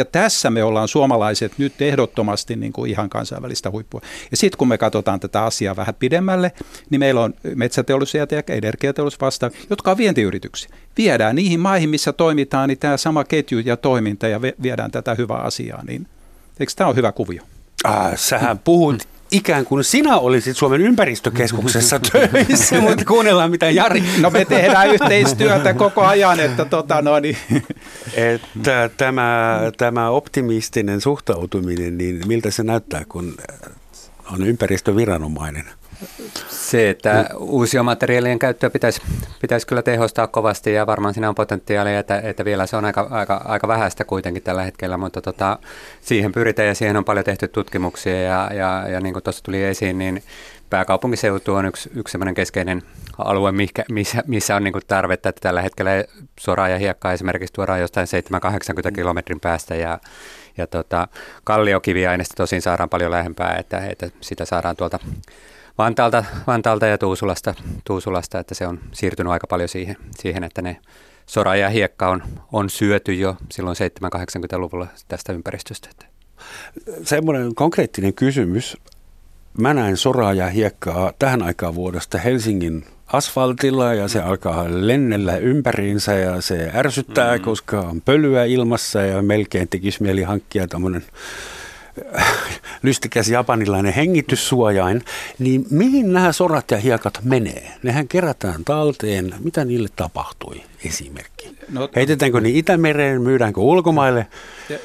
[0.00, 4.00] Ja tässä me ollaan suomalaiset nyt ehdottomasti niin kuin ihan kansainvälistä huippua.
[4.30, 6.52] Ja sitten kun me katsotaan tätä asiaa vähän pidemmälle,
[6.90, 10.70] niin meillä on metsäteollisuus ja energiateollisuus vasta, jotka on vientiyrityksiä.
[10.98, 15.38] Viedään niihin maihin, missä toimitaan, niin tämä sama ketju ja toiminta ja viedään tätä hyvää
[15.38, 15.82] asiaa.
[15.88, 16.06] Niin,
[16.60, 17.42] eikö tämä ole hyvä kuvio?
[17.84, 24.02] Ah, sähän puhut ikään kuin sinä olisit Suomen ympäristökeskuksessa töissä, mutta kuunnellaan mitä Jari.
[24.20, 27.36] No me tehdään yhteistyötä koko ajan, että tota no niin.
[28.14, 33.34] Että tämä, tämä optimistinen suhtautuminen, niin miltä se näyttää, kun
[34.32, 35.64] on ympäristöviranomainen?
[36.48, 39.02] Se, että uusien materiaalien käyttöä pitäisi,
[39.40, 43.06] pitäisi kyllä tehostaa kovasti ja varmaan siinä on potentiaalia, että, että vielä se on aika,
[43.10, 45.58] aika, aika vähäistä kuitenkin tällä hetkellä, mutta tota,
[46.00, 49.64] siihen pyritään ja siihen on paljon tehty tutkimuksia ja, ja, ja niin kuin tuossa tuli
[49.64, 50.22] esiin, niin
[50.70, 52.82] pääkaupunkiseutu on yksi, yksi keskeinen
[53.18, 55.90] alue, mikä, missä, missä on niin kuin tarvetta, että tällä hetkellä
[56.40, 58.06] soraa ja hiekkaa esimerkiksi tuodaan jostain
[58.88, 59.98] 7-80 kilometrin päästä ja,
[60.56, 61.08] ja tota,
[61.44, 64.98] kalliokiviaineista tosin saadaan paljon lähempää, että, että sitä saadaan tuolta
[65.78, 67.54] Vantaalta, Vantaalta ja Tuusulasta,
[67.84, 70.76] Tuusulasta, että se on siirtynyt aika paljon siihen, siihen että ne
[71.26, 75.88] sora ja hiekka on, on syöty jo silloin 780-luvulla tästä ympäristöstä.
[77.02, 78.76] Semmoinen konkreettinen kysymys.
[79.58, 86.12] Mä näin soraa ja hiekkaa tähän aikaan vuodesta Helsingin asfaltilla ja se alkaa lennellä ympäriinsä
[86.14, 87.42] ja se ärsyttää, mm.
[87.42, 91.02] koska on pölyä ilmassa ja melkein tekisi mieli hankkia tämmöinen
[92.82, 95.04] lystikäs japanilainen hengityssuojain,
[95.38, 97.72] niin mihin nämä sorat ja hiekat menee?
[97.82, 99.34] Nehän kerätään talteen.
[99.40, 101.56] Mitä niille tapahtui esimerkki?
[101.68, 104.26] No, Heitetäänkö ne Itämereen, myydäänkö ulkomaille?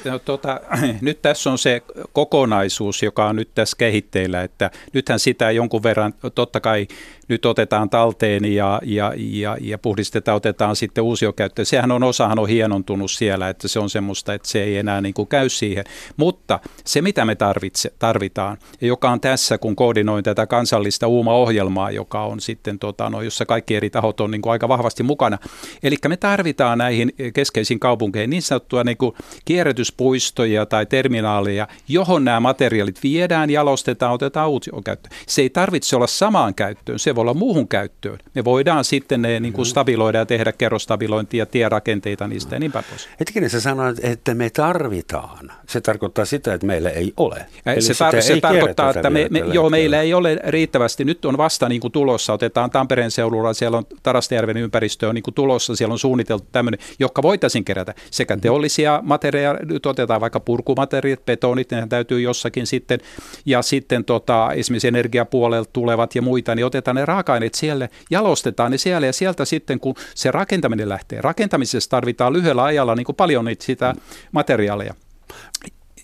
[0.04, 0.60] No, tota,
[1.00, 1.82] nyt tässä on se
[2.12, 6.86] kokonaisuus, joka on nyt tässä kehitteillä, että nythän sitä jonkun verran, totta kai
[7.28, 11.66] nyt otetaan talteen ja, ja, ja, ja puhdistetaan, otetaan sitten uusiokäyttöön.
[11.66, 15.14] Sehän on, osahan on hienontunut siellä, että se on semmoista, että se ei enää niin
[15.14, 15.84] kuin käy siihen.
[16.16, 22.24] Mutta se, mitä me tarvitse, tarvitaan, joka on tässä, kun koordinoin tätä kansallista UUMA-ohjelmaa, joka
[22.24, 25.38] on sitten, tota, no, jossa kaikki eri tahot on niin kuin aika vahvasti mukana.
[25.86, 32.40] Eli me tarvitaan näihin keskeisiin kaupunkeihin niin sanottua niin kuin kierrätyspuistoja tai terminaaleja, johon nämä
[32.40, 35.16] materiaalit viedään, jalostetaan, otetaan uusiokäyttöön.
[35.26, 38.18] Se ei tarvitse olla samaan käyttöön, se voi olla muuhun käyttöön.
[38.34, 42.84] Me voidaan sitten ne niin kuin stabiloida ja tehdä kerrostabilointia, tierakenteita niistä ja niin päin
[42.90, 43.08] pois.
[43.20, 45.52] Hetkinen, sä sanoit, että me tarvitaan.
[45.68, 47.46] Se tarkoittaa sitä, että meillä ei ole.
[47.66, 51.04] Eli se, tar- se tarkoittaa, että me, me, joo, meillä ei ole riittävästi.
[51.04, 55.22] Nyt on vasta niin kuin tulossa, otetaan Tampereen seudulla, siellä on Tarastajärven ympäristö on niin
[55.22, 58.42] kuin tulossa, siellä on suunniteltu tämmöinen, joka voitaisiin kerätä sekä mm-hmm.
[58.42, 63.00] teollisia materiaaleja, nyt otetaan vaikka purkumateriaalit, betonit, ne täytyy jossakin sitten,
[63.46, 68.78] ja sitten tota, esimerkiksi energiapuolelta tulevat ja muita, niin otetaan ne raaka-aineet siellä, jalostetaan ne
[68.78, 73.44] siellä ja sieltä sitten kun se rakentaminen lähtee, rakentamisessa tarvitaan lyhyellä ajalla niin kuin paljon
[73.44, 73.94] niitä sitä
[74.32, 74.94] materiaaleja.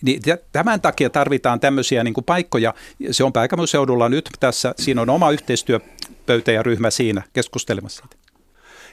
[0.02, 2.74] Niin tämän takia tarvitaan tämmöisiä niin kuin paikkoja.
[3.10, 8.21] Se on pääkaupunkiseudulla nyt tässä, siinä on oma yhteistyöpöytä ja ryhmä siinä keskustelemassa siitä.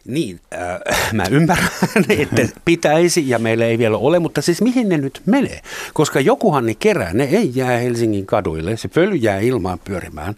[0.05, 1.69] Niin, äh, mä ymmärrän,
[2.09, 5.61] että pitäisi ja meillä ei vielä ole, mutta siis mihin ne nyt menee?
[5.93, 10.35] Koska jokuhan ne kerää, ne ei jää Helsingin kaduille, se pöly jää ilmaan pyörimään.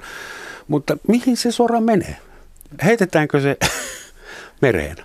[0.68, 2.18] Mutta mihin se sora menee?
[2.84, 3.58] Heitetäänkö se
[4.62, 4.98] mereen?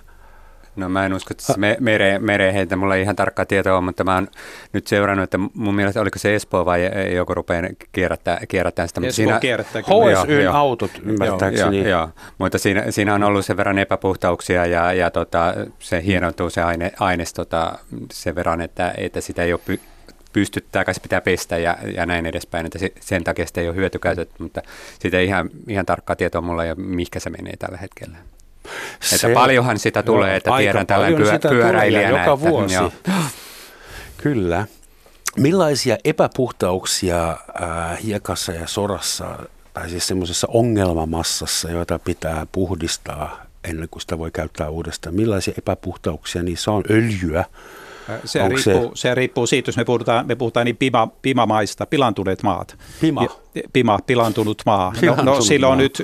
[0.77, 3.81] No mä en usko, että se me, mere, mere heitä, mulla ei ihan tarkkaa tietoa
[3.81, 4.27] mutta mä oon
[4.73, 8.99] nyt seurannut, että mun mielestä oliko se Espoo vai joku rupeaa kierrättää, kierrättää sitä.
[9.01, 9.81] Espoo siinä, kierrättää.
[9.81, 11.77] HSYn autot ymmärtääkseni.
[11.79, 16.49] Joo, joo, mutta siinä, siinä on ollut sen verran epäpuhtauksia ja, ja tota, se hienontuu
[16.49, 17.79] se aine, aines tota,
[18.11, 19.79] sen verran, että, että sitä ei ole py,
[20.33, 23.75] pystyttää, se pitää pestä ja, ja näin edespäin, että se, sen takia sitä ei ole
[23.75, 24.61] hyötykäytetty, mutta
[24.99, 28.17] siitä ei ihan, ihan tarkkaa tietoa mulla ja mihinkä se menee tällä hetkellä.
[28.99, 32.09] Se, että paljonhan sitä tulee, että tiedän tällainen pyö, pyöräilijänä.
[32.09, 32.75] Joka että, vuosi.
[32.75, 32.91] Joo.
[34.17, 34.67] Kyllä.
[35.37, 39.39] Millaisia epäpuhtauksia äh, hiekassa ja sorassa,
[39.73, 46.43] tai siis semmoisessa ongelmamassassa, joita pitää puhdistaa ennen kuin sitä voi käyttää uudestaan, millaisia epäpuhtauksia
[46.43, 46.83] niissä on?
[46.89, 47.45] Öljyä,
[48.25, 49.01] se riippuu, se...
[49.01, 52.77] se riippuu siitä, jos me puhutaan, me puhutaan niin pima, pimamaista, pilantuneet maat.
[53.01, 53.25] Pima?
[53.73, 54.93] Pima, pilantunut maa.
[54.99, 55.77] Pilantunut no, no silloin maa.
[55.77, 56.03] nyt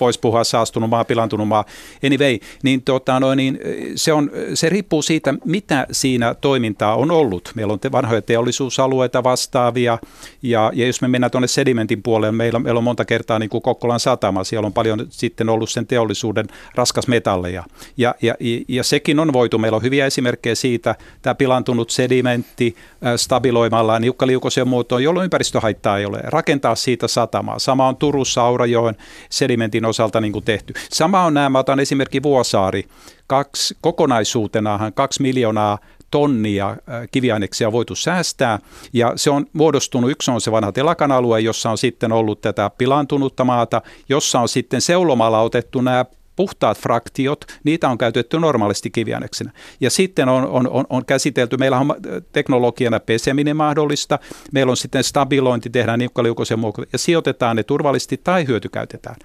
[0.00, 1.64] voisi puhua saastunut maa, pilantunut maa.
[2.06, 3.58] Anyway, niin, tota, no, niin
[3.94, 7.52] se, on, se riippuu siitä, mitä siinä toimintaa on ollut.
[7.54, 9.98] Meillä on te, vanhoja teollisuusalueita vastaavia,
[10.42, 13.62] ja, ja jos me mennään tuonne sedimentin puolelle, meillä, meillä on monta kertaa niin kuin
[13.62, 17.64] Kokkolan satama, siellä on paljon sitten ollut sen teollisuuden raskasmetalleja.
[17.96, 18.34] Ja, ja,
[18.68, 22.76] ja sekin on voitu, meillä on hyviä esimerkkejä siitä, tämä pilantunut sedimentti
[23.16, 27.58] stabiloimalla niukkaliukoisen muotoon, jolloin ympäristöhaittaa ei ole, rakentaa siitä satamaa.
[27.58, 28.96] Sama on Turussa Aurajoen
[29.30, 30.74] sedimentin osalta niin kuin tehty.
[30.90, 32.84] Sama on nämä, mä otan esimerkki Vuosaari,
[33.26, 35.78] kaksi, kokonaisuutenahan kaksi miljoonaa
[36.10, 36.76] tonnia
[37.10, 38.58] kiviaineksia voitu säästää.
[38.92, 42.70] Ja se on muodostunut, yksi on se vanha telakan alue, jossa on sitten ollut tätä
[42.78, 46.04] pilantunutta maata, jossa on sitten seulomalla otettu nämä
[46.40, 49.50] puhtaat fraktiot, niitä on käytetty normaalisti kiviaineksenä.
[49.80, 51.94] Ja sitten on, on, on, on käsitelty, meillä on
[52.32, 54.18] teknologiana peseminen mahdollista,
[54.52, 59.16] meillä on sitten stabilointi, tehdään niukkaliukoisen muokka ja sijoitetaan ne turvallisesti tai hyötykäytetään.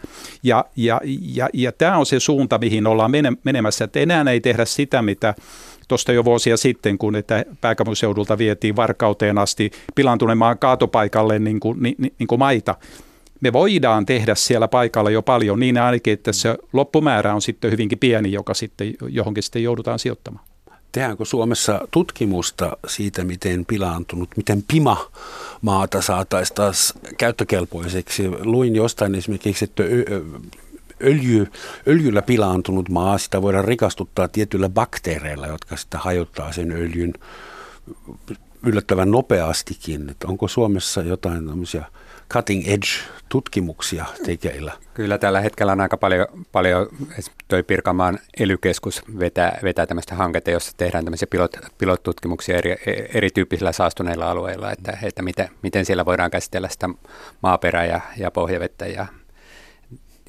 [0.44, 3.12] Ja, ja, ja, ja tämä on se suunta, mihin ollaan
[3.44, 5.36] menemässä, että enää ei tehdä sitä, mitä
[5.88, 11.84] tuosta jo vuosia sitten, kun että pääkaupunkiseudulta vietiin Varkauteen asti pilantuneen maan kaatopaikalle niin kuin,
[11.84, 12.76] niin, niin kuin maita
[13.46, 18.00] me voidaan tehdä siellä paikalla jo paljon niin ainakin, että se loppumäärä on sitten hyvinkin
[18.00, 20.46] pieni, joka sitten johonkin sitten joudutaan sijoittamaan.
[20.92, 25.12] Tehdäänkö Suomessa tutkimusta siitä, miten pilaantunut, miten pima
[25.62, 28.30] maata saataisiin taas käyttökelpoiseksi?
[28.30, 29.84] Luin jostain esimerkiksi, että
[31.04, 31.48] öljy,
[31.88, 37.14] öljyllä pilaantunut maa, sitä voidaan rikastuttaa tietyillä bakteereilla, jotka sitä hajottaa sen öljyn
[38.64, 40.10] yllättävän nopeastikin.
[40.10, 41.86] Että onko Suomessa jotain tämmöisiä
[42.36, 42.88] cutting edge
[43.30, 44.72] tutkimuksia tekeillä?
[44.94, 46.88] Kyllä tällä hetkellä on aika paljon, paljon
[47.48, 48.58] toi Pirkanmaan ely
[49.20, 52.76] vetää, vetää tämmöistä hanketta, jossa tehdään tämmöisiä pilot, pilottutkimuksia eri,
[53.14, 56.90] erityyppisillä saastuneilla alueilla, että, että miten, miten siellä voidaan käsitellä sitä
[57.44, 59.06] maaperää ja, ja pohjavettä ja,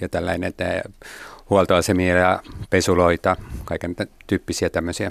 [0.01, 0.83] ja tällainen, että
[1.51, 5.11] huoltoasemia ja pesuloita, kaiken tyyppisiä tämmöisiä,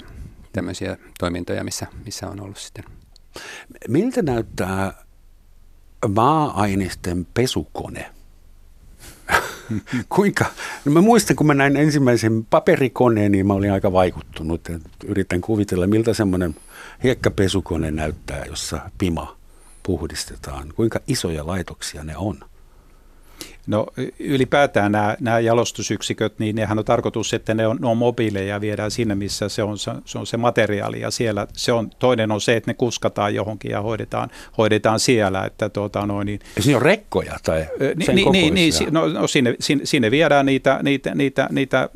[0.52, 2.84] tämmöisiä toimintoja, missä, missä on ollut sitten.
[3.88, 5.05] Miltä näyttää
[6.08, 8.10] maa-aineisten pesukone.
[10.08, 10.44] Kuinka?
[10.84, 14.68] No mä muistan, kun mä näin ensimmäisen paperikoneen, niin mä olin aika vaikuttunut.
[15.04, 16.56] Yritän kuvitella, miltä semmoinen
[17.02, 19.36] hiekkapesukone näyttää, jossa pima
[19.82, 20.72] puhdistetaan.
[20.76, 22.40] Kuinka isoja laitoksia ne on?
[23.66, 23.86] No
[24.18, 28.60] ylipäätään nämä, nämä jalostusyksiköt, niin nehän on tarkoitus, että ne on, ne on mobiileja ja
[28.60, 32.32] viedään sinne, missä se on se, se on se materiaali ja siellä se on, toinen
[32.32, 35.44] on se, että ne kuskataan johonkin ja hoidetaan, hoidetaan siellä.
[35.44, 37.66] Että tuota, noin, niin, ja siinä on rekkoja tai
[38.04, 41.88] sen niin, niin, niin, no, no sinne, sinne, sinne, viedään niitä, niitä, niitä, niitä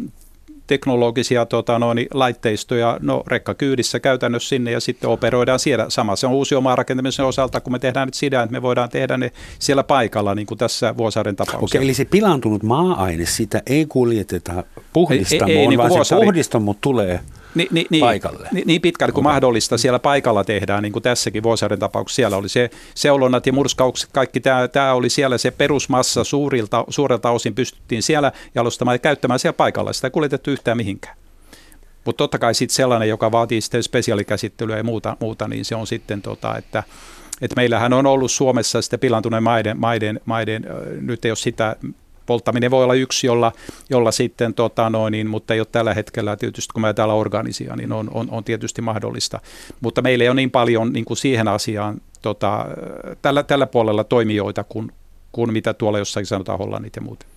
[0.71, 5.87] teknologisia tota, noin, laitteistoja, no rekkakyydissä käytännössä sinne ja sitten operoidaan siellä.
[5.89, 8.89] Sama se on uusi oma rakentamisen osalta, kun me tehdään nyt sitä, että me voidaan
[8.89, 11.79] tehdä ne siellä paikalla, niin kuin tässä Vuosaaren tapauksessa.
[11.79, 16.15] Okei, eli se pilantunut maa-aine, sitä ei kuljeteta puhdistamoon, ei, ei, ei, niin vaan se
[16.15, 17.21] puhdistamo tulee
[17.55, 18.49] niin, niin, niin, paikalle.
[18.53, 19.33] Niin, niin pitkälle kuin okay.
[19.33, 22.17] mahdollista siellä paikalla tehdään, niin kuin tässäkin Vuosaaren tapauksessa.
[22.17, 27.31] Siellä oli se seulonnat ja murskaukset, kaikki tämä, tämä oli siellä se perusmassa suurilta, suurelta
[27.31, 29.93] osin pystyttiin siellä jalostamaan ja käyttämään siellä paikalla.
[29.93, 31.17] Sitä ei kuljetettu yhtään mihinkään.
[32.05, 35.87] Mutta totta kai sitten sellainen, joka vaatii sitten spesiaalikäsittelyä ja muuta, muuta niin se on
[35.87, 36.83] sitten, tota, että,
[37.41, 40.67] että meillähän on ollut Suomessa sitten pilantuneen maiden, maiden, maiden,
[41.01, 41.77] nyt ei ole sitä
[42.31, 43.53] polttaminen voi olla yksi, jolla,
[43.91, 47.77] jolla sitten, tota noin, niin, mutta ei ole tällä hetkellä tietysti, kun me täällä organisia,
[47.77, 49.41] niin on, on, on tietysti mahdollista.
[49.81, 52.67] Mutta meillä ei ole niin paljon niin kuin siihen asiaan tota,
[53.23, 54.93] tällä, tällä puolella toimijoita kuin,
[55.33, 57.29] kuin mitä tuolla jossain sanotaan Hollannit ja muuten.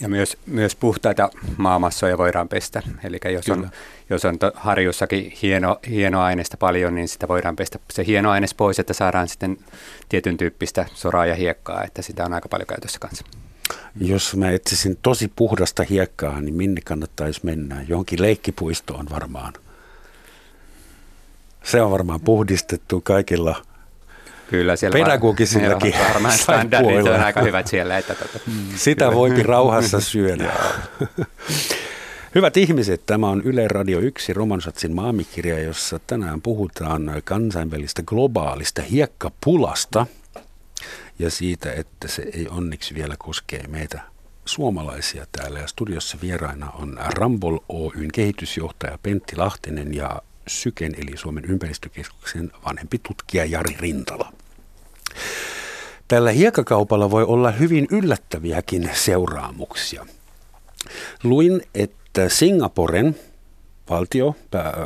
[0.00, 2.82] Ja myös, myös puhtaita maamassoja voidaan pestä.
[3.04, 3.70] Eli jos on,
[4.10, 8.54] jos on to, harjussakin hieno, hieno aineesta paljon, niin sitä voidaan pestä se hieno aines
[8.54, 9.56] pois, että saadaan sitten
[10.08, 13.24] tietyn tyyppistä soraa ja hiekkaa, että sitä on aika paljon käytössä kanssa.
[14.00, 17.84] Jos mä etsisin tosi puhdasta hiekkaa, niin minne kannattaisi mennä?
[17.88, 19.52] Johonkin leikkipuistoon varmaan.
[21.62, 23.62] Se on varmaan puhdistettu kaikilla
[24.50, 27.98] Kyllä siellä pedagogisillakin varmaan standardit on aika hyvät siellä.
[27.98, 28.38] Että tota,
[28.76, 30.52] Sitä voipi rauhassa syödä.
[32.34, 40.06] Hyvät ihmiset, tämä on Yle Radio 1 Romansatsin maamikirja, jossa tänään puhutaan kansainvälistä globaalista hiekkapulasta–
[41.20, 44.00] ja siitä, että se ei onneksi vielä koskee meitä
[44.44, 45.58] suomalaisia täällä.
[45.58, 52.98] Ja studiossa vieraina on Rambol Oyn kehitysjohtaja Pentti Lahtinen ja Syken eli Suomen ympäristökeskuksen vanhempi
[52.98, 54.32] tutkija Jari Rintala.
[56.08, 60.06] Tällä hiekkakaupalla voi olla hyvin yllättäviäkin seuraamuksia.
[61.22, 63.16] Luin, että Singaporen
[63.90, 64.36] valtio,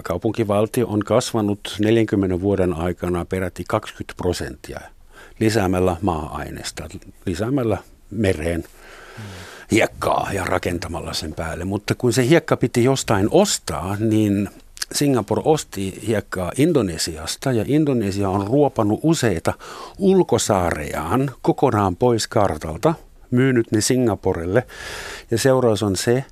[0.04, 4.80] kaupunkivaltio on kasvanut 40 vuoden aikana peräti 20 prosenttia
[5.40, 6.88] lisäämällä maa-aineesta,
[7.26, 7.78] lisäämällä
[8.10, 8.64] mereen
[9.70, 11.64] hiekkaa ja rakentamalla sen päälle.
[11.64, 14.48] Mutta kun se hiekka piti jostain ostaa, niin
[14.92, 19.54] Singapore osti hiekkaa Indonesiasta ja Indonesia on ruopannut useita
[19.98, 22.94] ulkosaarejaan kokonaan pois kartalta,
[23.30, 24.66] myynyt ne Singaporelle.
[25.30, 26.24] Ja seuraus on se,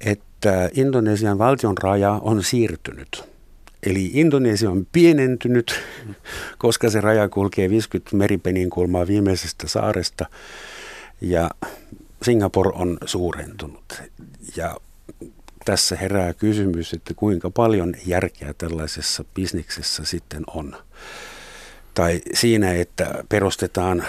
[0.00, 3.33] että Indonesian valtion raja on siirtynyt.
[3.86, 5.80] Eli Indonesia on pienentynyt,
[6.58, 10.26] koska se raja kulkee 50 meripenin kulmaa viimeisestä saaresta
[11.20, 11.50] ja
[12.22, 14.02] Singapore on suurentunut.
[14.56, 14.76] Ja
[15.64, 20.76] tässä herää kysymys, että kuinka paljon järkeä tällaisessa bisneksessä sitten on.
[21.94, 24.04] Tai siinä, että perustetaan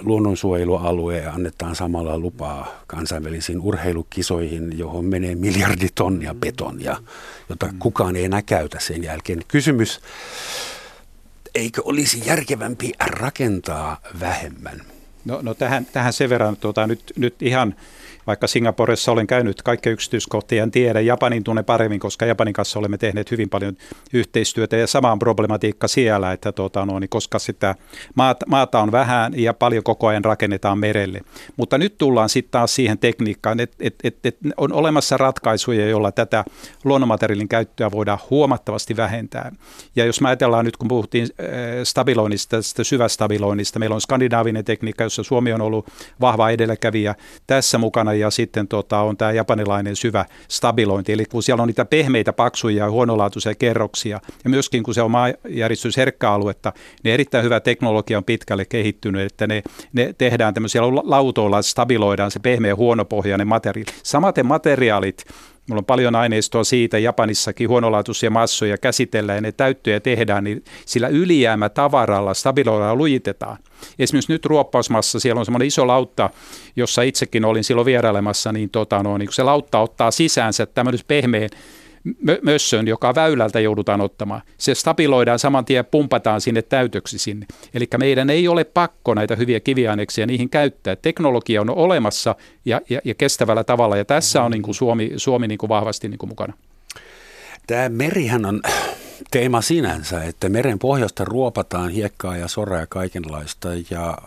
[0.00, 6.96] luonnonsuojelualue ja annetaan samalla lupaa kansainvälisiin urheilukisoihin, johon menee miljardi tonnia betonia,
[7.48, 7.78] jota mm.
[7.78, 9.42] kukaan ei enää käytä sen jälkeen.
[9.48, 10.00] Kysymys,
[11.54, 14.82] eikö olisi järkevämpi rakentaa vähemmän?
[15.24, 17.74] No, no tähän, tähän sen verran tuota, nyt, nyt ihan
[18.26, 21.00] vaikka Singaporessa olen käynyt kaikkia yksityiskohtia, en tiedä.
[21.00, 23.76] Japanin tunne paremmin, koska Japanin kanssa olemme tehneet hyvin paljon
[24.12, 27.74] yhteistyötä ja sama on problematiikka siellä, että tuota, no, niin koska sitä
[28.14, 31.20] maata, maata on vähän ja paljon koko ajan rakennetaan merelle.
[31.56, 36.12] Mutta nyt tullaan sitten taas siihen tekniikkaan, että et, et, et on olemassa ratkaisuja, joilla
[36.12, 36.44] tätä
[36.84, 39.52] luonnonmateriaalin käyttöä voidaan huomattavasti vähentää.
[39.96, 41.48] Ja jos mä ajatellaan nyt, kun puhuttiin äh,
[41.84, 45.86] stabiloinnista, tästä syvästabiloinnista, meillä on skandinaavinen tekniikka, jossa Suomi on ollut
[46.20, 47.14] vahva edelläkävijä
[47.46, 51.12] tässä mukana ja sitten tota, on tämä japanilainen syvä stabilointi.
[51.12, 55.10] Eli kun siellä on niitä pehmeitä, paksuja ja huonolaatuisia kerroksia ja myöskin kun se on
[55.10, 56.72] maajärjestys herkkä aluetta,
[57.02, 62.38] niin erittäin hyvä teknologia on pitkälle kehittynyt, että ne, ne tehdään tämmöisiä lautoilla, stabiloidaan se
[62.38, 63.98] pehmeä huonopohjainen materiaali.
[64.02, 65.24] Samaten materiaalit,
[65.68, 71.08] Mulla on paljon aineistoa siitä, Japanissakin huonolaatuisia massoja käsitellään ja ne täyttöjä tehdään, niin sillä
[71.08, 73.58] ylijäämä tavaralla stabiloidaan lujitetaan.
[73.98, 76.30] Esimerkiksi nyt ruoppausmassa, siellä on semmoinen iso lautta,
[76.76, 81.00] jossa itsekin olin silloin vierailemassa, niin, tota, no, niin kun se lautta ottaa sisäänsä tämmöinen
[81.06, 81.48] pehmeän
[82.42, 84.42] mössön, joka väylältä joudutaan ottamaan.
[84.58, 87.46] Se stabiloidaan saman tien pumpataan sinne täytöksi sinne.
[87.74, 90.96] Eli meidän ei ole pakko näitä hyviä kiviaineksia niihin käyttää.
[90.96, 95.48] Teknologia on olemassa ja, ja, ja kestävällä tavalla ja tässä on niin kuin Suomi, Suomi
[95.48, 96.54] niin kuin vahvasti niin kuin mukana.
[97.66, 98.60] Tämä merihän on
[99.30, 104.18] teema sinänsä, että meren pohjasta ruopataan hiekkaa ja soraa ja kaikenlaista ja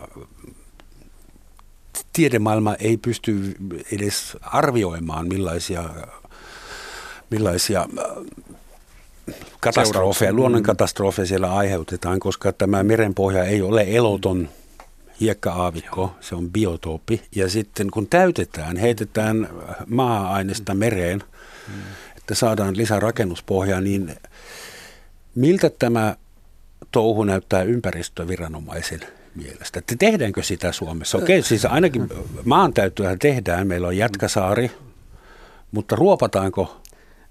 [2.12, 3.54] tiedemaailma ei pysty
[3.92, 5.84] edes arvioimaan millaisia
[7.30, 14.48] millaisia äh, katastrofeja, luonnonkatastrofeja siellä aiheutetaan, koska tämä merenpohja ei ole eloton
[15.20, 17.22] hiekka-aavikko, se on biotooppi.
[17.34, 19.48] Ja sitten kun täytetään, heitetään
[19.86, 21.24] maa-aineesta mereen,
[22.16, 24.16] että saadaan lisää rakennuspohjaa, niin
[25.34, 26.16] miltä tämä
[26.92, 29.00] touhu näyttää ympäristöviranomaisen
[29.34, 29.78] mielestä?
[29.78, 31.18] Että tehdäänkö sitä Suomessa?
[31.18, 32.08] Okei, siis ainakin
[32.44, 32.72] maan
[33.18, 33.66] tehdään.
[33.66, 34.70] Meillä on Jätkäsaari,
[35.72, 36.80] mutta ruopataanko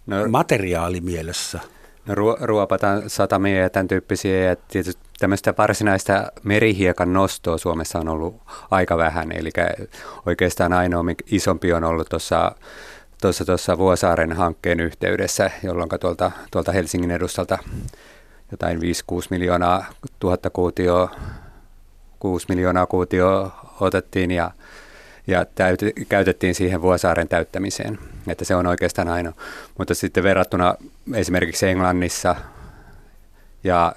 [0.08, 1.60] no, materiaalimielessä?
[2.06, 8.42] No, ruopataan satamia ja tämän tyyppisiä ja tietysti tämmöistä varsinaista merihiekan nostoa Suomessa on ollut
[8.72, 9.50] aika vähän, eli
[10.26, 12.56] oikeastaan ainoa isompi on ollut tuossa
[13.22, 17.58] tuossa, tuossa Vuosaaren hankkeen yhteydessä, jolloin tuolta, tuolta Helsingin edustalta
[18.52, 18.82] jotain 5-6
[19.30, 19.86] miljoonaa
[20.20, 21.10] tuhatta kuutio,
[22.20, 24.52] 6 miljoonaa kuutio otettiin ja
[25.28, 28.00] ja täyt, käytettiin siihen Vuosaaren täyttämiseen.
[28.28, 29.34] Että se on oikeastaan ainoa.
[29.78, 30.76] Mutta sitten verrattuna
[31.14, 32.36] esimerkiksi Englannissa
[33.64, 33.96] ja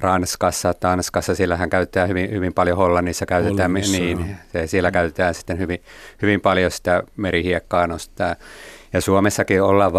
[0.00, 5.58] Ranskassa, Tanskassa, siellähän käytetään hyvin, hyvin paljon, Hollannissa käytetään, Hollannissa, niin, se, siellä käytetään sitten
[5.58, 5.82] hyvin,
[6.22, 8.36] hyvin paljon sitä merihiekkaa nostaa.
[8.94, 9.92] Ja Suomessakin ollaan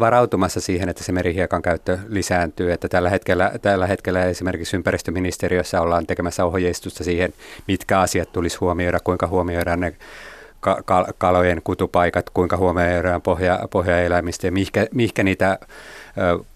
[0.00, 2.72] varautumassa siihen, että se merihiekan käyttö lisääntyy.
[2.72, 7.32] Että tällä, hetkellä, tällä hetkellä esimerkiksi ympäristöministeriössä ollaan tekemässä ohjeistusta siihen,
[7.68, 9.94] mitkä asiat tulisi huomioida, kuinka huomioidaan ne
[11.18, 15.58] kalojen kutupaikat, kuinka huomioidaan pohja, pohjaeläimistä ja mihinkä, mihinkä niitä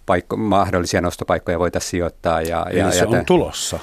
[0.06, 2.42] paikko, mahdollisia nostopaikkoja voitaisiin sijoittaa.
[2.42, 3.78] Ja, Eli ja, se ja on tulossa?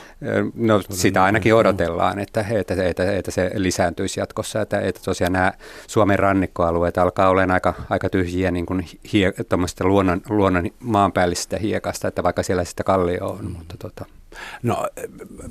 [0.56, 4.62] No sitä ainakin odotellaan, että, että, että, että se lisääntyisi jatkossa.
[4.62, 5.54] Että, että tosiaan nämä
[5.88, 9.34] Suomen rannikkoalueet alkaa olemaan aika, aika tyhjiä niin kuin hie,
[9.84, 13.46] luonnon, luonnon maanpäällisestä hiekasta, että vaikka siellä sitä kallio on.
[13.46, 13.52] Mm.
[13.52, 14.06] Mutta tota.
[14.64, 14.88] No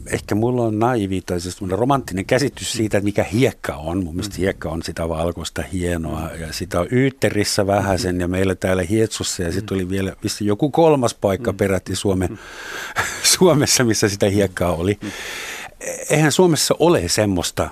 [0.07, 4.05] ehkä mulla on naivi tai siis romanttinen käsitys siitä, että mikä hiekka on.
[4.05, 8.83] Mun mielestä hiekka on sitä valkoista hienoa ja sitä on Yytterissä vähäsen ja meillä täällä
[8.83, 12.39] Hietsussa ja sitten oli vielä joku kolmas paikka peräti Suomen,
[13.37, 14.99] Suomessa, missä sitä hiekkaa oli.
[16.11, 17.70] Eihän Suomessa ole semmoista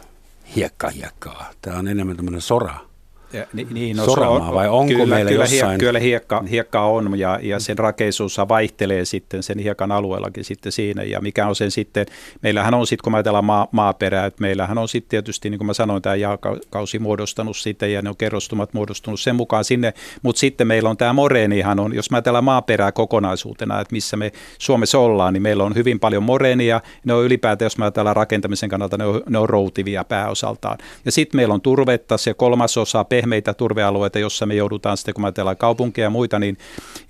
[0.57, 1.51] hiekka-hiekkaa.
[1.63, 2.90] Tämä on enemmän tämmöinen sora
[3.33, 5.79] ja, niin, no, soramaa on, vai onko kyllä, meillä kyllä, jossain?
[5.79, 11.03] Kyllä hiekka, hiekka on ja, ja sen rakeisuus vaihtelee sitten sen hiekan alueellakin sitten siinä
[11.03, 12.07] ja mikä on sen sitten,
[12.43, 15.73] meillähän on sitten kun ajatellaan maa, maaperää, että meillähän on sitten tietysti niin kuin mä
[15.73, 20.67] sanoin tämä jaakausi muodostanut sitten ja ne on kerrostumat muodostunut sen mukaan sinne, mutta sitten
[20.67, 25.33] meillä on tämä moreenihan on, jos mä ajatellaan maaperää kokonaisuutena, että missä me Suomessa ollaan,
[25.33, 29.05] niin meillä on hyvin paljon moreenia, ne on ylipäätään, jos mä ajatellaan rakentamisen kannalta, ne
[29.05, 30.79] on, ne on routivia pääosaltaan.
[31.05, 35.25] Ja sitten meillä on turvetta, se kolmas osa, pehmeitä turvealueita, jossa me joudutaan sitten, kun
[35.25, 36.59] ajatellaan kaupunkeja ja muita, niin,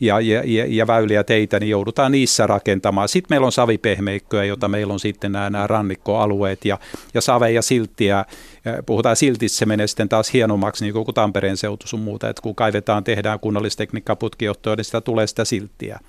[0.00, 3.08] ja, ja, ja, väyliä teitä, niin joudutaan niissä rakentamaan.
[3.08, 6.78] Sitten meillä on savipehmeikköä, jota meillä on sitten nämä, nämä rannikkoalueet ja,
[7.14, 8.24] ja save ja silttiä.
[8.86, 12.54] Puhutaan siltissä, se menee sitten taas hienommaksi, niin kuin Tampereen seutu sun muuta, että kun
[12.54, 16.00] kaivetaan, tehdään kunnallistekniikka putkijohtoa, niin sitä tulee sitä silttiä.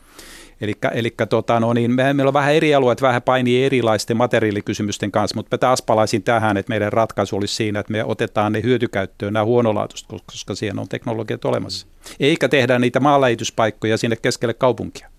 [0.93, 5.35] Eli tota, no niin, me, meillä on vähän eri alueet, vähän painii erilaisten materiaalikysymysten kanssa,
[5.35, 9.33] mutta mä taas palaisin tähän, että meidän ratkaisu olisi siinä, että me otetaan ne hyötykäyttöön,
[9.33, 11.87] nämä huonolaatuiset, koska siihen on teknologiat olemassa.
[12.19, 15.09] Eikä tehdä niitä maalähetyspaikkoja sinne keskelle kaupunkia.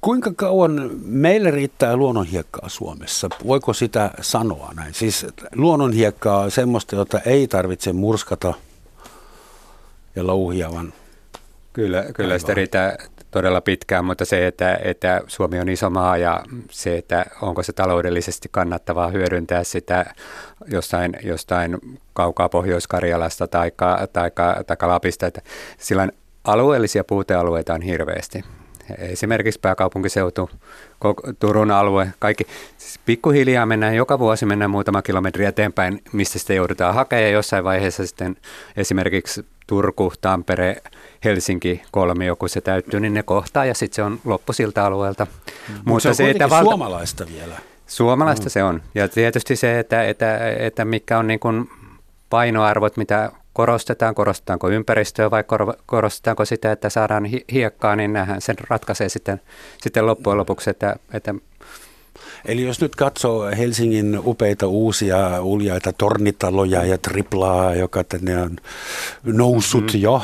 [0.00, 3.28] Kuinka kauan meillä riittää luonnonhiekkaa Suomessa?
[3.46, 4.94] Voiko sitä sanoa näin?
[4.94, 8.54] Siis luonnonhiekkaa on semmoista, jota ei tarvitse murskata
[10.16, 10.92] ja louhia, vaan
[11.72, 12.96] Kyllä, kyllä sitä riittää
[13.32, 17.72] todella pitkään, mutta se, että, että Suomi on iso maa ja se, että onko se
[17.72, 20.14] taloudellisesti kannattavaa hyödyntää sitä
[20.66, 21.78] jostain, jostain
[22.12, 23.72] kaukaa Pohjois-Karjalasta tai,
[24.82, 25.40] Lapista, että
[25.78, 26.08] sillä
[26.44, 28.44] alueellisia puutealueita on hirveästi.
[28.98, 30.50] Esimerkiksi pääkaupunkiseutu,
[31.38, 32.46] Turun alue, kaikki.
[32.78, 37.64] Siis pikkuhiljaa mennään, joka vuosi mennään muutama kilometri eteenpäin, mistä sitä joudutaan hakemaan ja jossain
[37.64, 38.36] vaiheessa sitten
[38.76, 40.76] esimerkiksi Turku, Tampere,
[41.24, 45.26] Helsinki kolmio, kun se täyttyy, niin ne kohtaa ja sitten se on loppu siltä alueelta.
[45.68, 45.74] Mm.
[45.84, 46.70] Mutta se on se, että valta...
[46.70, 47.54] suomalaista vielä.
[47.86, 48.50] Suomalaista mm.
[48.50, 48.82] se on.
[48.94, 51.70] Ja tietysti se, että, että, että mikä on niin kuin
[52.30, 55.44] painoarvot, mitä korostetaan, korostetaanko ympäristöä vai
[55.86, 59.40] korostetaanko sitä, että saadaan hiekkaa, niin sen ratkaisee sitten,
[59.78, 61.34] sitten loppujen lopuksi, että, että
[62.44, 68.56] Eli jos nyt katsoo Helsingin upeita uusia uljaita tornitaloja ja triplaa, joka tänne on
[69.24, 70.00] noussut mm-hmm.
[70.00, 70.22] jo,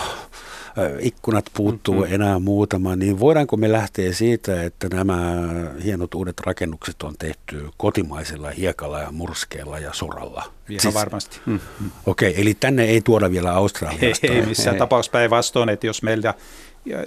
[1.01, 2.15] ikkunat puuttuu mm-hmm.
[2.15, 5.49] enää muutama, niin voidaanko me lähteä siitä, että nämä
[5.85, 10.45] hienot uudet rakennukset on tehty kotimaisella hiekalla ja murskeella ja soralla?
[10.69, 11.41] Ihan siis, varmasti.
[11.47, 11.91] Mm-hmm.
[12.07, 14.27] Okei, okay, eli tänne ei tuoda vielä Australiasta.
[14.27, 16.35] Ei, ei missään tapauksessa päinvastoin, että jos meiltä,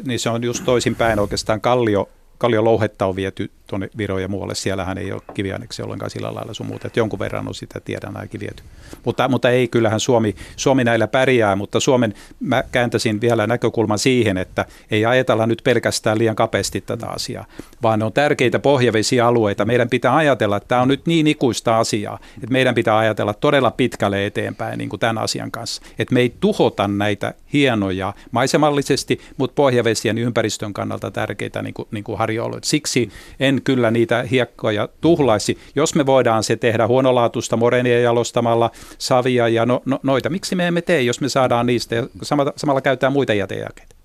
[0.05, 2.09] niin se on just toisinpäin oikeastaan kallio
[2.47, 4.55] louhetta on viety tuonne Viroon ja muualle.
[4.55, 8.17] Siellähän ei ole kiviaineksi ollenkaan sillä lailla sun muuta, että jonkun verran on sitä tiedän
[8.17, 8.63] ainakin viety.
[9.05, 14.37] Mutta, mutta ei, kyllähän Suomi, Suomi näillä pärjää, mutta Suomen, mä kääntäisin vielä näkökulman siihen,
[14.37, 17.45] että ei ajatella nyt pelkästään liian kapeasti tätä asiaa,
[17.83, 19.65] vaan ne on tärkeitä pohjavesialueita.
[19.65, 23.71] Meidän pitää ajatella, että tämä on nyt niin ikuista asiaa, että meidän pitää ajatella todella
[23.71, 25.81] pitkälle eteenpäin niin kuin tämän asian kanssa.
[25.99, 32.03] Että me ei tuhota näitä hienoja maisemallisesti, mutta pohjavesien ympäristön kannalta tärkeitä niin kuin, niin
[32.03, 32.67] kuin harjoiluita.
[32.67, 33.09] Siksi
[33.39, 35.57] en kyllä niitä hiekkoja tuhlaisi.
[35.75, 40.67] Jos me voidaan se tehdä huonolaatuista morenia jalostamalla, savia ja no, no, noita, miksi me
[40.67, 43.95] emme tee, jos me saadaan niistä ja samalla, samalla käytetään muita jätejakeita?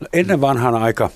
[0.00, 1.10] No, ennen vanhan aika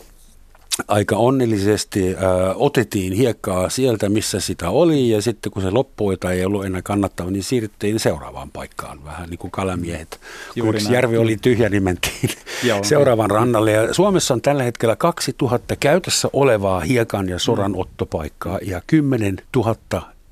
[0.89, 2.17] aika onnellisesti ö,
[2.55, 6.83] otettiin hiekkaa sieltä, missä sitä oli, ja sitten kun se loppui tai ei ollut enää
[6.83, 10.21] kannattava, niin siirryttiin seuraavaan paikkaan, vähän niin kuin kalamiehet.
[10.61, 12.31] Kun järvi oli tyhjä, niin mentiin
[12.63, 13.73] Joo, seuraavan rannalle.
[13.73, 17.79] Ja Suomessa on tällä hetkellä 2000 käytössä olevaa hiekan ja soran mm.
[17.79, 19.77] ottopaikkaa ja 10 000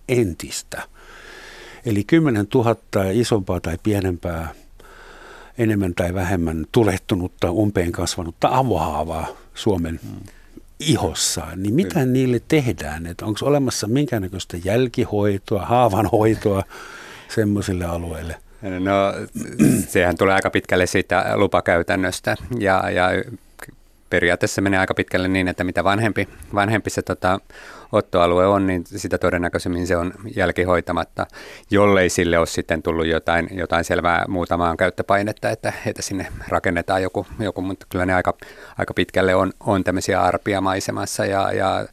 [0.08, 0.82] entistä.
[1.86, 2.76] Eli 10 000
[3.12, 4.54] isompaa tai pienempää,
[5.58, 10.20] enemmän tai vähemmän tulehtunutta, umpeen kasvanutta avohaavaa Suomen mm.
[10.80, 12.06] ihossa, niin mitä Kyllä.
[12.06, 13.06] niille tehdään?
[13.06, 16.62] Että onko olemassa minkäännäköistä jälkihoitoa, haavanhoitoa
[17.28, 18.36] semmoisille alueille?
[18.62, 18.92] No
[19.88, 23.08] sehän tulee aika pitkälle siitä lupakäytännöstä ja, ja
[24.10, 27.40] periaatteessa menee aika pitkälle niin, että mitä vanhempi, vanhempi se tota,
[27.92, 31.26] ottoalue on, niin sitä todennäköisemmin se on jälkihoitamatta,
[31.70, 37.26] jollei sille ole sitten tullut jotain, jotain selvää muutamaan käyttöpainetta, että, että sinne rakennetaan joku,
[37.38, 38.34] joku mutta kyllä ne aika,
[38.78, 41.86] aika pitkälle on, on tämmöisiä arpia maisemassa ja, ja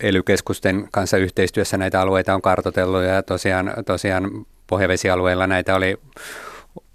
[0.00, 5.98] elykeskusten kanssa yhteistyössä näitä alueita on kartotellut ja tosiaan, tosiaan pohjavesialueilla näitä oli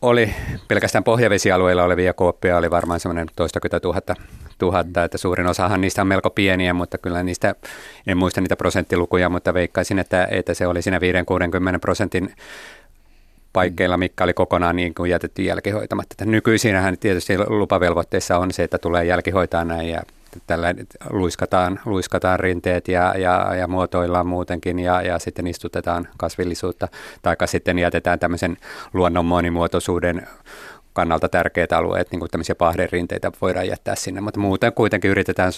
[0.01, 0.34] oli
[0.68, 4.16] pelkästään pohjavesialueilla olevia kuoppia oli varmaan semmoinen toistakymmentä tuhatta,
[4.58, 7.56] tuhatta, että suurin osahan niistä on melko pieniä, mutta kyllä niistä,
[8.08, 12.34] en muista niitä prosenttilukuja, mutta veikkaisin, että, että se oli siinä 5-60 prosentin
[13.54, 16.26] paikkeilla, mikä oli kokonaan niin kuin jätetty jälkihoitamatta.
[16.26, 20.01] Nykyisinhän tietysti lupavelvoitteissa on se, että tulee jälkihoitaa näin ja
[20.47, 20.76] tällä
[21.10, 26.88] luiskataan, luiskataan rinteet ja, ja, ja muotoillaan muutenkin ja, ja sitten istutetaan kasvillisuutta,
[27.22, 28.58] tai sitten jätetään tämmöisen
[28.93, 30.28] luonnon monimuotoisuuden
[30.94, 35.52] kannalta tärkeät alueet, niin kuin tämmöisiä pahderinteitä voidaan jättää sinne, mutta muuten kuitenkin yritetään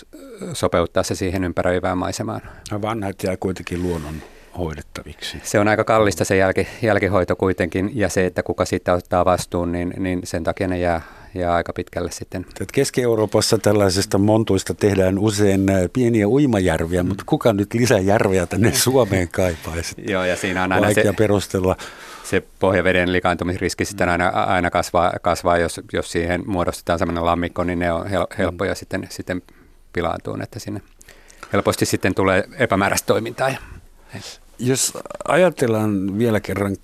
[0.54, 2.42] sopeuttaa se siihen ympäröivään maisemaan.
[2.82, 4.16] Vanhat jää kuitenkin luonnon
[4.58, 5.38] hoidettaviksi.
[5.44, 9.72] Se on aika kallista se jälki, jälkihoito kuitenkin ja se, että kuka siitä ottaa vastuun,
[9.72, 11.02] niin, niin sen takia ne jää,
[11.36, 12.46] jää aika pitkälle sitten.
[12.74, 17.10] Keski-Euroopassa tällaisista montuista tehdään usein äh, pieniä uimajärviä, mm.
[17.10, 19.96] mutta kuka nyt lisää järviä tänne Suomeen kaipaisi?
[20.08, 21.76] Joo, ja siinä on aina Vaikea se, perustella.
[22.26, 27.80] Se pohjaveden likaantumisriski sitten aina, aina kasvaa, kasvaa jos, jos siihen muodostetaan sellainen lammikko, niin
[27.80, 28.76] ne on hel, helppoja mm.
[28.76, 29.42] sitten, sitten
[29.94, 30.82] pilaantuun, että sinne
[31.54, 33.52] helposti sitten tulee epämääräistä toimintaa.
[34.60, 34.94] Jos
[35.28, 36.76] ajatellaan vielä kerran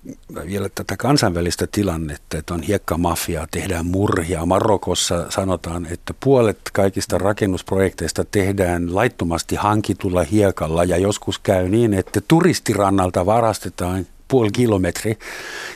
[0.46, 4.46] vielä tätä kansainvälistä tilannetta, että on hiekkamafia, tehdään murhia.
[4.46, 12.20] Marokossa sanotaan, että puolet kaikista rakennusprojekteista tehdään laittomasti hankitulla hiekalla ja joskus käy niin, että
[12.28, 15.18] turistirannalta varastetaan puoli kilometri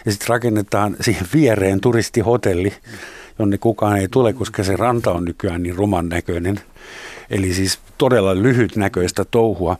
[0.05, 2.73] ja sitten rakennetaan siihen viereen turistihotelli,
[3.39, 6.61] jonne kukaan ei tule, koska se ranta on nykyään niin ruman näköinen.
[7.31, 9.77] Eli siis todella lyhytnäköistä touhua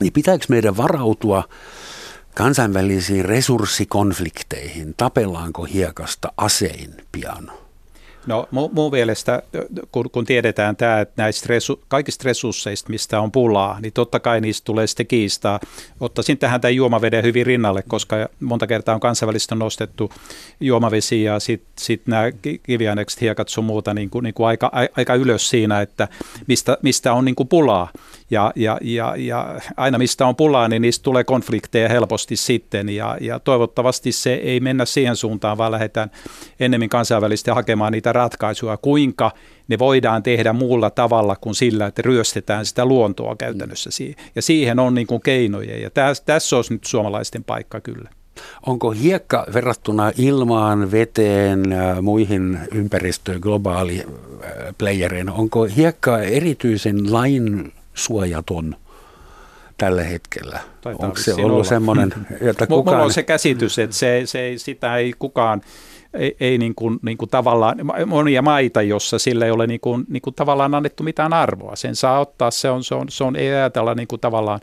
[0.00, 1.44] niin pitääkö meidän varautua
[2.34, 4.94] kansainvälisiin resurssikonflikteihin?
[4.96, 7.61] Tapellaanko hiekasta asein pian?
[8.26, 9.42] No mun, mielestä,
[9.92, 14.40] kun, kun tiedetään tämä, että näistä resu, kaikista resursseista, mistä on pulaa, niin totta kai
[14.40, 15.60] niistä tulee sitten kiistaa.
[16.00, 20.12] Ottaisin tähän tämän juomaveden hyvin rinnalle, koska monta kertaa on kansainvälistä nostettu
[20.60, 22.24] juomavesi ja sitten sit nämä
[22.62, 26.08] kiviainekset, hiekat sun muuta niin kuin, niin kuin aika, aika ylös siinä, että
[26.46, 27.88] mistä, mistä on niin kuin pulaa.
[28.32, 33.16] Ja, ja, ja, ja aina mistä on pulaa, niin niistä tulee konflikteja helposti sitten ja,
[33.20, 36.10] ja toivottavasti se ei mennä siihen suuntaan, vaan lähdetään
[36.60, 39.30] ennemmin kansainvälisesti hakemaan niitä ratkaisuja, kuinka
[39.68, 43.90] ne voidaan tehdä muulla tavalla kuin sillä, että ryöstetään sitä luontoa käytännössä.
[44.34, 48.10] Ja siihen on niin kuin keinoja ja tässä, tässä olisi nyt suomalaisten paikka kyllä.
[48.66, 51.62] Onko hiekka verrattuna ilmaan, veteen,
[52.02, 54.04] muihin ympäristöön, globaali
[54.78, 58.76] playereen, onko hiekka erityisen lain suojaton
[59.78, 60.60] tällä hetkellä?
[60.80, 62.14] Taitaa Onko se ollut semmoinen,
[62.50, 62.96] että kukaan...
[62.96, 65.62] Mulla on se käsitys, että se, se, sitä ei kukaan
[66.14, 67.76] ei, ei niin kuin, niin kuin tavallaan,
[68.06, 71.76] monia maita, jossa sillä ei ole niin kuin, niin kuin tavallaan annettu mitään arvoa.
[71.76, 74.60] Sen saa ottaa, se on, se on, se on ei ajatella niin kuin tavallaan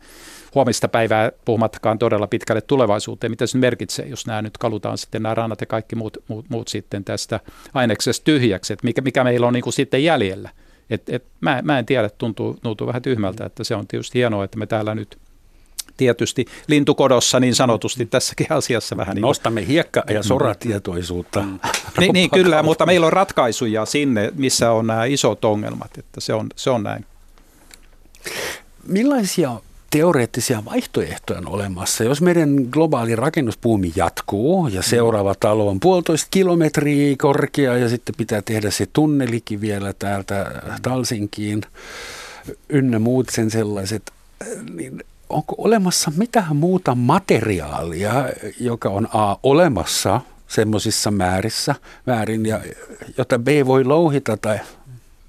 [0.56, 5.36] huomista päivää, puhumattakaan todella pitkälle tulevaisuuteen, mitä se merkitsee, jos nämä nyt kalutaan sitten nämä
[5.36, 7.40] rannat ja kaikki muut, muut, muut sitten tästä
[7.74, 10.50] aineksesta tyhjäksi, että mikä, mikä meillä on niin kuin sitten jäljellä.
[10.90, 14.44] Et, et, mä, mä en tiedä, tuntuu, tuntuu vähän tyhmältä, että se on tietysti hienoa,
[14.44, 15.18] että me täällä nyt
[15.98, 19.16] tietysti lintukodossa niin sanotusti tässäkin asiassa vähän.
[19.16, 21.42] Niin Nostamme hiekka- ja soratietoisuutta.
[21.42, 21.60] Mm.
[22.00, 26.34] niin, niin kyllä, mutta meillä on ratkaisuja sinne, missä on nämä isot ongelmat, että se
[26.34, 27.06] on, se on näin.
[28.88, 29.60] Millaisia
[29.90, 32.04] teoreettisia vaihtoehtoja on olemassa.
[32.04, 38.42] Jos meidän globaali rakennuspuumi jatkuu ja seuraava talo on puolitoista kilometriä korkea ja sitten pitää
[38.42, 41.62] tehdä se tunnelikin vielä täältä Talsinkiin
[42.70, 44.12] ynnä muut sen sellaiset,
[44.74, 48.14] niin onko olemassa mitään muuta materiaalia,
[48.60, 51.76] joka on A olemassa semmoisissa määrissä,
[52.06, 52.60] määrin, ja,
[53.18, 54.60] jota B voi louhita tai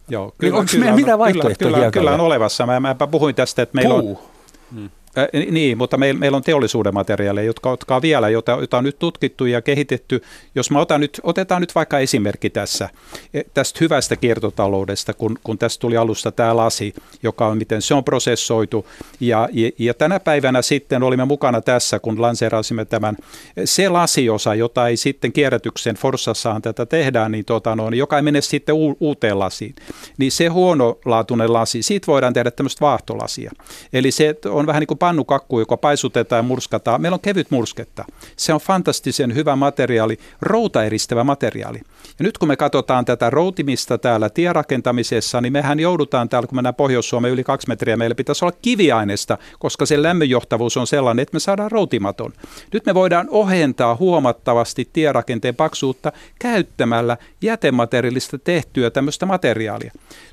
[0.09, 1.57] Joo, niin kyllä, onko kyllä, meillä mitä vaihtoehtoja?
[1.59, 2.67] Kyllä, kyllä, kyllä on olevassa.
[2.67, 4.11] Mä, mä puhuin tästä, että meillä Puu.
[4.11, 4.31] on
[4.73, 5.00] Mm.
[5.17, 5.55] Hmm.
[5.55, 8.99] niin, mutta meillä, meillä on teollisuuden materiaaleja, jotka, jotka on vielä, jota, jota on nyt
[8.99, 10.23] tutkittu ja kehitetty.
[10.55, 12.89] Jos mä otan nyt, otetaan nyt vaikka esimerkki tässä,
[13.35, 17.95] e, tästä hyvästä kiertotaloudesta, kun, kun tästä tuli alusta tämä lasi, joka on, miten se
[17.95, 18.87] on prosessoitu.
[19.21, 23.17] Ja, ja, ja tänä päivänä sitten olimme mukana tässä, kun lanseerasimme tämän,
[23.65, 28.41] se lasiosa, jota ei sitten kierrätyksen Forssassahan tätä tehdään, niin tota, no, joka ei mene
[28.41, 29.75] sitten u, uuteen lasiin.
[30.19, 33.53] Niin se huonolaatuinen lasi, siitä voidaan tehdä tämmöistä vaahtolasia.
[33.93, 37.01] Eli se on vähän niin kuin pannukakku, joka paisutetaan ja murskataan.
[37.01, 38.05] Meillä on kevyt mursketta.
[38.37, 41.79] Se on fantastisen hyvä materiaali, routaeristävä materiaali.
[42.19, 46.75] Ja nyt kun me katsotaan tätä routimista täällä tierakentamisessa, niin mehän joudutaan täällä, kun mennään
[46.75, 51.41] Pohjois-Suomeen yli kaksi metriä, meillä pitäisi olla kiviaineesta, koska se lämmönjohtavuus on sellainen, että me
[51.41, 52.33] saadaan routimaton.
[52.73, 59.93] Nyt me voidaan ohentaa huomattavasti tierakenteen paksuutta käyttämällä jätemateriaalista tehtyä tämmöistä materiaalia.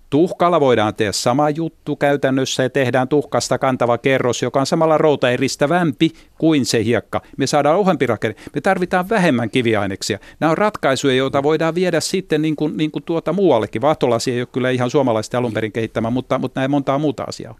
[0.10, 5.30] Tuhkalla voidaan tehdä sama juttu käytännössä ja tehdään tuhkasta kantava kerros, joka on samalla routa
[5.30, 7.22] eristävämpi kuin se hiekka.
[7.38, 8.36] Me saadaan ohempi rakenne.
[8.56, 10.20] Me tarvitaan vähemmän kiviaineksia.
[10.40, 13.82] Nämä on ratkaisuja, joita voidaan viedä sitten niin kuin, niin kuin tuota muuallekin.
[13.82, 17.56] Vahtolasi ei ole kyllä ihan suomalaisten alun perin kehittämä, mutta, mutta näin montaa muuta asiaa.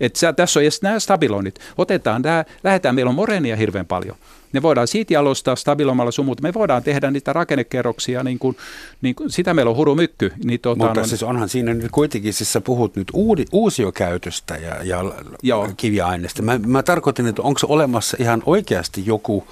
[0.00, 1.58] Et tässä on edes nämä stabiloinnit.
[1.78, 4.16] Otetaan nämä, lähdetään, meillä on moreenia hirveän paljon.
[4.52, 6.40] Ne voidaan siitä jalostaa stabiloimalla sumut.
[6.40, 8.56] Me voidaan tehdä niitä rakennekerroksia, niin kuin,
[9.02, 10.32] niin kuin, sitä meillä on huru mykky.
[10.44, 14.56] Niin, tuota, Mutta on, siis onhan siinä nyt kuitenkin, siis sä puhut nyt uudi, uusiokäytöstä
[14.56, 14.76] ja,
[15.42, 16.42] ja kiviaineista.
[16.42, 19.46] Mä, mä tarkoitin, että onko olemassa ihan oikeasti joku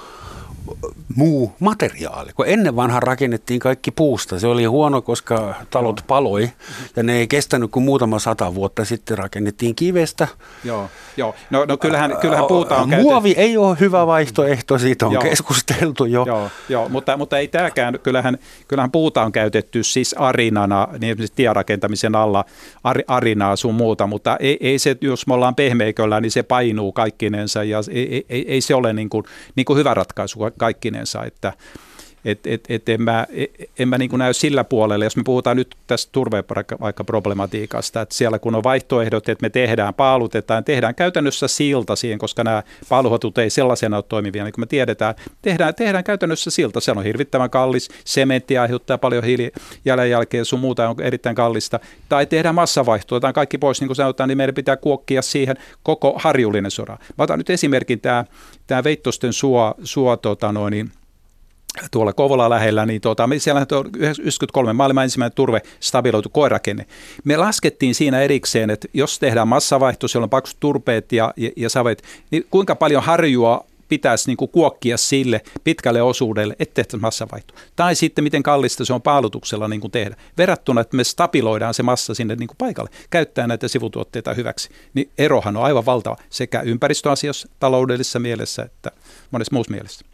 [1.17, 2.31] muu materiaali.
[2.33, 4.39] Kun ennen vanhan rakennettiin kaikki puusta.
[4.39, 6.51] Se oli huono, koska talot paloi
[6.97, 10.29] ja ne ei kestänyt kuin muutama sata vuotta sitten rakennettiin kivestä.
[10.65, 11.35] Joo, joo.
[11.51, 13.51] No, no kyllähän, kyllähän puuta on Muovi käytetty.
[13.51, 15.23] ei ole hyvä vaihtoehto, siitä on joo.
[15.23, 16.25] keskusteltu jo.
[16.27, 18.39] Joo, joo mutta, mutta ei tämäkään, kyllähän,
[18.69, 22.45] kyllähän puuta on käytetty siis arinana, niin tierakentamisen alla
[22.85, 26.93] ar, arinaa sun muuta, mutta ei, ei se, jos me ollaan pehmeiköllä, niin se painuu
[26.93, 29.25] kaikkinensa ja ei, ei, ei se ole niin kuin,
[29.57, 31.53] niin kuin hyvä ratkaisu kaikkinensa, että
[32.25, 33.27] et, et, et en mä,
[33.79, 36.13] en mä niin näy sillä puolella, jos me puhutaan nyt tästä
[36.81, 42.19] vaikka problematiikasta, että siellä kun on vaihtoehdot, että me tehdään, paalutetaan, tehdään käytännössä silta siihen,
[42.19, 46.81] koska nämä paaluhotut ei sellaisena ole toimivia, niin kuin me tiedetään, tehdään, tehdään käytännössä silta,
[46.81, 52.55] se on hirvittävän kallis, sementti aiheuttaa paljon hiilijalanjälkeä, sun muuta on erittäin kallista, tai tehdään
[52.55, 56.99] massavaihtoa, otetaan kaikki pois, niin kuin sanotaan, niin meidän pitää kuokkia siihen koko harjullinen sora.
[57.19, 58.25] Mä otan nyt esimerkin tämä,
[58.67, 60.91] tämä Veittosten suo, suo tota noin, niin,
[61.91, 66.87] tuolla Kovola lähellä, niin tuota, siellä on 93 maailman ensimmäinen turve stabiloitu koirakenne.
[67.25, 71.69] Me laskettiin siinä erikseen, että jos tehdään massavaihto, siellä on paksut turpeet ja, ja, ja
[71.69, 77.55] savet, niin kuinka paljon harjua pitäisi niin kuin kuokkia sille pitkälle osuudelle, ettei massavaihto.
[77.77, 80.17] Tai sitten miten kallista se on paalutuksella niin kuin tehdä.
[80.39, 84.69] Verrattuna, että me stabiloidaan se massa sinne niin kuin paikalle, käyttää näitä sivutuotteita hyväksi.
[84.95, 88.91] Niin erohan on aivan valtava sekä ympäristöasiassa, taloudellisessa mielessä että
[89.31, 90.05] monessa muussa mielessä.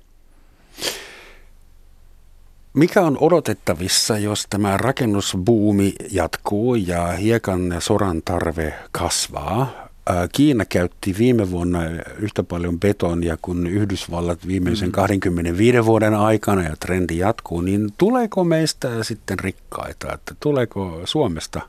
[2.75, 9.89] Mikä on odotettavissa, jos tämä rakennusbuumi jatkuu ja hiekan soran tarve kasvaa?
[10.33, 11.79] Kiina käytti viime vuonna
[12.19, 15.85] yhtä paljon betonia kuin Yhdysvallat viimeisen 25 mm.
[15.85, 20.13] vuoden aikana ja trendi jatkuu, niin tuleeko meistä sitten rikkaita?
[20.13, 21.61] Että tuleeko Suomesta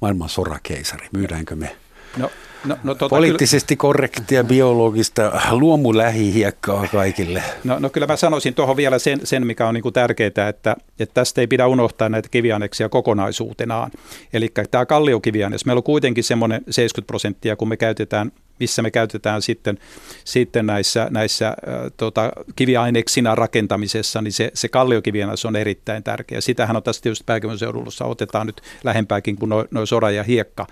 [0.00, 1.08] maailman sorakeisari?
[1.12, 1.76] Myydäänkö me
[2.16, 2.30] No,
[2.64, 7.42] no, no, tota, poliittisesti kyllä, korrektia biologista luomulähihiekkaa kaikille.
[7.64, 11.14] No, no kyllä mä sanoisin tuohon vielä sen, sen mikä on niinku tärkeää, että, että
[11.14, 13.90] tästä ei pidä unohtaa näitä kivianeksia kokonaisuutenaan.
[14.32, 19.42] Eli tämä kalliokiviaines, meillä on kuitenkin semmoinen 70 prosenttia, kun me käytetään missä me käytetään
[19.42, 19.78] sitten,
[20.24, 21.54] sitten näissä, näissä äh,
[21.96, 26.40] tota, kiviaineksina rakentamisessa, niin se, se kalliokiviaines on erittäin tärkeä.
[26.40, 30.66] Sitähän on tässä tietysti pääkaupunkiseudulla, otetaan nyt lähempääkin kuin noin noi sora ja hiekka.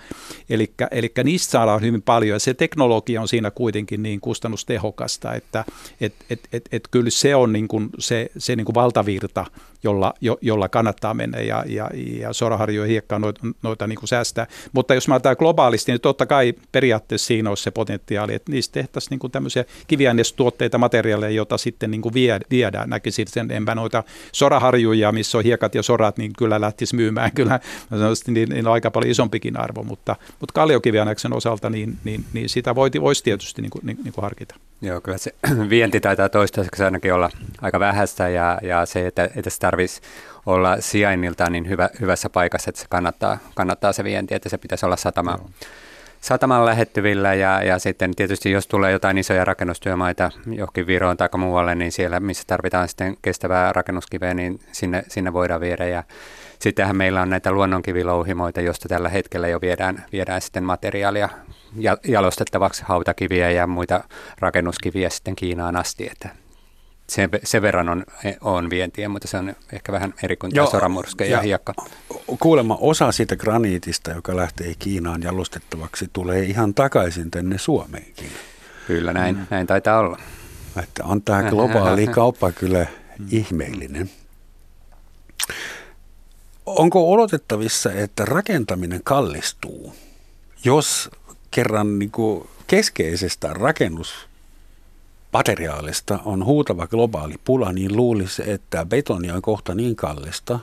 [0.90, 5.64] Eli niistä saadaan hyvin paljon ja se teknologia on siinä kuitenkin niin kustannustehokasta, että
[6.00, 9.46] et, et, et, et kyllä se on niin kuin se, se niin kuin valtavirta,
[9.82, 14.08] jolla, jo, jolla kannattaa mennä ja, ja, ja soraharjo ja hiekka noita, noita niin kuin
[14.08, 14.46] säästää.
[14.72, 18.72] Mutta jos mä otan globaalisti, niin totta kai periaatteessa siinä olisi se potentiaali, että niistä
[18.72, 22.90] tehtäisiin niin kuin tämmöisiä kiviainestuotteita, materiaaleja, joita sitten niin kuin vie, viedään.
[22.90, 27.32] Näkisin sen, enpä noita soraharjuja, missä on hiekat ja sorat, niin kyllä lähtisi myymään.
[27.32, 27.60] Kyllä
[28.26, 32.74] niin, niin on aika paljon isompikin arvo, mutta, mutta kalliokiviaineksen osalta niin, niin, niin sitä
[32.74, 34.54] voisi tietysti niin kuin, niin, niin kuin harkita.
[34.80, 35.34] Joo, kyllä se
[35.70, 37.30] vienti taitaa toistaiseksi ainakin olla
[37.62, 40.02] aika vähäistä ja, ja se, että, että se tarvitsisi
[40.46, 44.86] olla sijainniltaan niin hyvä, hyvässä paikassa, että se kannattaa, kannattaa se vienti, että se pitäisi
[44.86, 45.50] olla satama, Joo.
[46.20, 51.74] sataman lähettyvillä ja, ja sitten tietysti jos tulee jotain isoja rakennustyömaita johonkin Viroon tai muualle,
[51.74, 56.04] niin siellä missä tarvitaan sitten kestävää rakennuskiveä, niin sinne, sinne voidaan viedä ja
[56.58, 61.28] Sittenhän meillä on näitä luonnonkivilouhimoita, joista tällä hetkellä jo viedään, viedään sitten materiaalia
[62.04, 64.04] jalostettavaksi hautakiviä ja muita
[64.38, 66.28] rakennuskiviä sitten Kiinaan asti, että
[67.08, 68.04] sen, sen verran on,
[68.40, 71.74] on vientiä, mutta se on ehkä vähän eri kuin soramurske ja, ja hiekka.
[72.40, 78.30] Kuulemma osa siitä graniitista, joka lähtee Kiinaan jalostettavaksi, tulee ihan takaisin tänne Suomeenkin.
[78.86, 79.46] Kyllä, näin, mm.
[79.50, 80.18] näin taitaa olla.
[80.82, 82.86] Että on tämä globaali kauppa kyllä
[83.30, 84.10] ihmeellinen.
[86.66, 89.94] Onko odotettavissa, että rakentaminen kallistuu,
[90.64, 91.10] jos
[91.50, 99.74] kerran niin kuin keskeisestä rakennusmateriaalista on huutava globaali pula, niin luulisi, että betoni on kohta
[99.74, 100.58] niin kallista,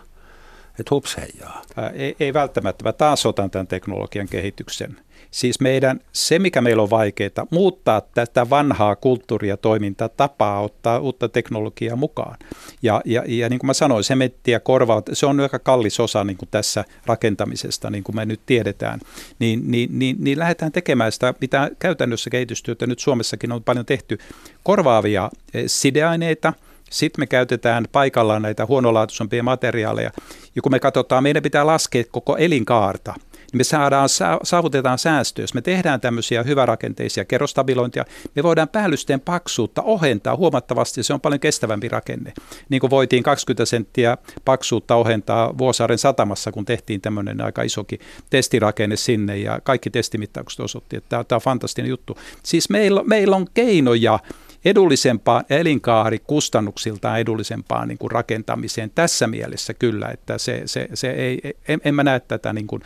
[0.79, 1.61] Että hups heijaa.
[1.93, 2.83] Ei, ei välttämättä.
[2.83, 4.97] Mä taas otan tämän teknologian kehityksen.
[5.36, 11.95] Siis meidän, se mikä meillä on vaikeaa, muuttaa tätä vanhaa kulttuuria, toimintatapaa, ottaa uutta teknologiaa
[11.95, 12.38] mukaan.
[12.81, 16.38] Ja, ja, ja niin kuin mä sanoin, sementtiä korvaa, se on aika kallis osa niin
[16.38, 18.99] kuin tässä rakentamisesta, niin kuin me nyt tiedetään.
[19.39, 24.17] Niin, niin, niin, niin lähdetään tekemään sitä, mitä käytännössä kehitystyötä nyt Suomessakin on paljon tehty,
[24.63, 26.53] korvaavia eh, sideaineita–
[26.89, 30.11] sitten me käytetään paikallaan näitä huonolaatuisempia materiaaleja.
[30.55, 33.13] Ja kun me katsotaan, meidän pitää laskea koko elinkaarta–
[33.57, 34.09] me saadaan,
[34.43, 35.43] saavutetaan säästöä.
[35.43, 41.39] Jos me tehdään tämmöisiä hyvärakenteisia kerrostabilointia, me voidaan päällysteen paksuutta ohentaa huomattavasti, se on paljon
[41.39, 42.33] kestävämpi rakenne.
[42.69, 47.99] Niin kuin voitiin 20 senttiä paksuutta ohentaa Vuosaaren satamassa, kun tehtiin tämmöinen aika isokin
[48.29, 52.17] testirakenne sinne ja kaikki testimittaukset osoitti, että tämä on fantastinen juttu.
[52.43, 54.19] Siis meillä, meillä on keinoja
[54.66, 61.41] edullisempaa elinkaari kustannuksiltaan edullisempaan niin kuin rakentamiseen tässä mielessä kyllä, että se, se, se ei,
[61.68, 62.82] en, en mä näe tätä, niin kuin,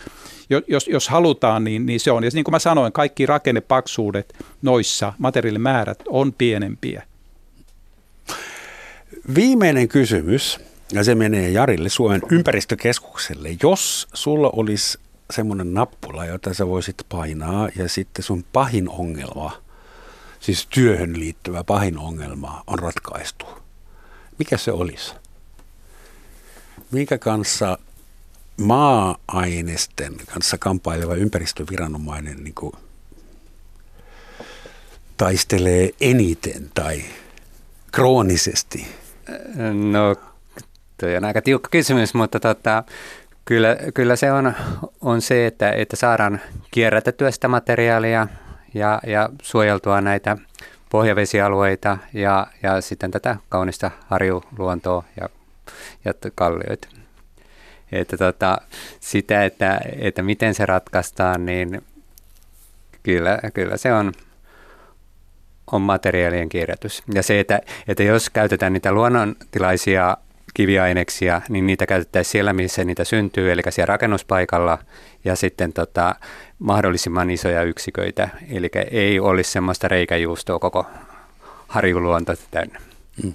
[0.67, 2.23] jos, jos halutaan, niin, niin se on.
[2.23, 7.03] Ja niin kuin mä sanoin, kaikki rakennepaksuudet noissa materiaalimäärät on pienempiä.
[9.35, 10.59] Viimeinen kysymys,
[10.91, 13.49] ja se menee Jarille Suomen ympäristökeskukselle.
[13.63, 14.99] Jos sulla olisi
[15.33, 19.51] semmoinen nappula, jota sä voisit painaa, ja sitten sun pahin ongelma–
[20.39, 23.45] siis työhön liittyvä pahin ongelma on ratkaistu.
[24.37, 25.13] Mikä se olisi?
[26.91, 27.77] Minkä kanssa
[28.57, 32.73] maa-ainesten kanssa kampaileva ympäristöviranomainen niin kuin
[35.17, 37.01] taistelee eniten tai
[37.91, 38.87] kroonisesti?
[39.91, 40.15] No,
[40.97, 42.83] tuo on aika tiukka kysymys, mutta tota,
[43.45, 44.53] kyllä, kyllä se on,
[45.01, 48.27] on se, että, että saadaan kierrätettyä sitä materiaalia
[48.73, 50.37] ja, ja suojeltua näitä
[50.89, 55.29] pohjavesialueita ja, ja sitten tätä kaunista harjuluontoa ja,
[56.05, 56.87] ja kallioita.
[57.91, 58.57] Että tota,
[58.99, 61.81] sitä, että, että miten se ratkaistaan, niin
[63.03, 64.13] kyllä, kyllä se on,
[65.71, 67.03] on materiaalien kierrätys.
[67.13, 70.17] Ja se, että, että jos käytetään niitä luonnontilaisia
[70.53, 74.77] kiviaineksia, niin niitä käytettäisiin siellä, missä niitä syntyy, eli siellä rakennuspaikalla,
[75.25, 76.15] ja sitten tota,
[76.59, 80.85] mahdollisimman isoja yksiköitä, eli ei olisi semmoista reikäjuustoa koko
[81.67, 82.79] harjuluonto täynnä.
[83.23, 83.33] Mm.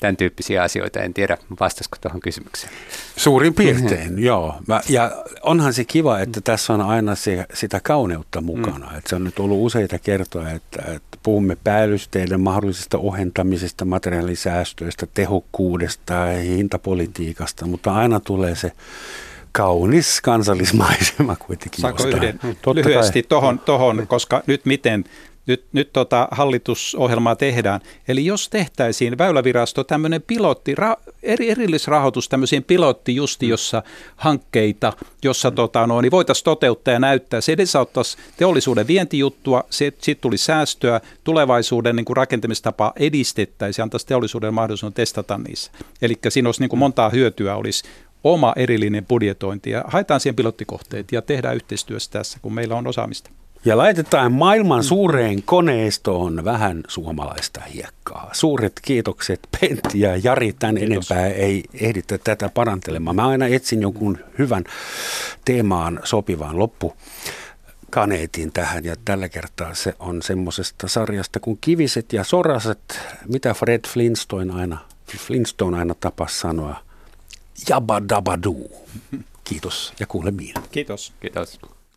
[0.00, 2.72] Tämän tyyppisiä asioita, en tiedä vastasiko tuohon kysymykseen.
[3.16, 4.18] Suurin piirtein, mm-hmm.
[4.18, 4.54] joo.
[4.66, 8.90] Mä, ja onhan se kiva, että tässä on aina se, sitä kauneutta mukana.
[8.90, 8.98] Mm.
[8.98, 16.14] Että se on nyt ollut useita kertoja, että, että puhumme päällysteiden mahdollisesta ohentamisesta, materiaalisäästöistä, tehokkuudesta
[16.14, 18.72] ja hintapolitiikasta, mutta aina tulee se
[19.52, 21.80] kaunis kansallismaisema kuitenkin.
[21.80, 25.04] Saanko yhden Totta lyhyesti tuohon, tohon, koska nyt miten
[25.48, 27.80] nyt, nyt tota hallitusohjelmaa tehdään.
[28.08, 33.16] Eli jos tehtäisiin Väylävirasto tämmöinen pilotti, ra, eri, erillisrahoitus tämmöisiin pilotti
[33.48, 33.82] jossa
[34.16, 34.92] hankkeita,
[35.22, 37.40] jossa tota, no, niin voitaisiin toteuttaa ja näyttää.
[37.40, 44.54] Se edesauttaisi teollisuuden vientijuttua, siitä tuli säästöä, tulevaisuuden niin kuin rakentamistapaa edistettäisiin ja antaisi teollisuuden
[44.54, 45.72] mahdollisuuden testata niissä.
[46.02, 47.84] Eli siinä olisi niin kuin montaa hyötyä, olisi,
[48.24, 53.30] oma erillinen budjetointi ja haetaan siihen pilottikohteet ja tehdään yhteistyössä tässä, kun meillä on osaamista.
[53.64, 58.30] Ja laitetaan maailman suureen koneistoon vähän suomalaista hiekkaa.
[58.32, 60.52] Suuret kiitokset Pentti ja Jari.
[60.52, 61.10] Tän Kiitos.
[61.10, 63.16] enempää ei ehditä tätä parantelemaan.
[63.16, 64.64] Mä aina etsin jonkun hyvän
[65.44, 66.94] teemaan sopivan loppu
[67.90, 73.80] kaneetin tähän ja tällä kertaa se on semmoisesta sarjasta kuin Kiviset ja Soraset, mitä Fred
[73.88, 74.78] Flintstone aina,
[75.16, 76.76] Flintstone aina tapas sanoa–
[77.66, 78.38] Jabba Dabba
[79.44, 80.54] Kiitos ja kuulemiin.
[80.70, 81.12] Kiitos.
[81.20, 81.60] Kiitos.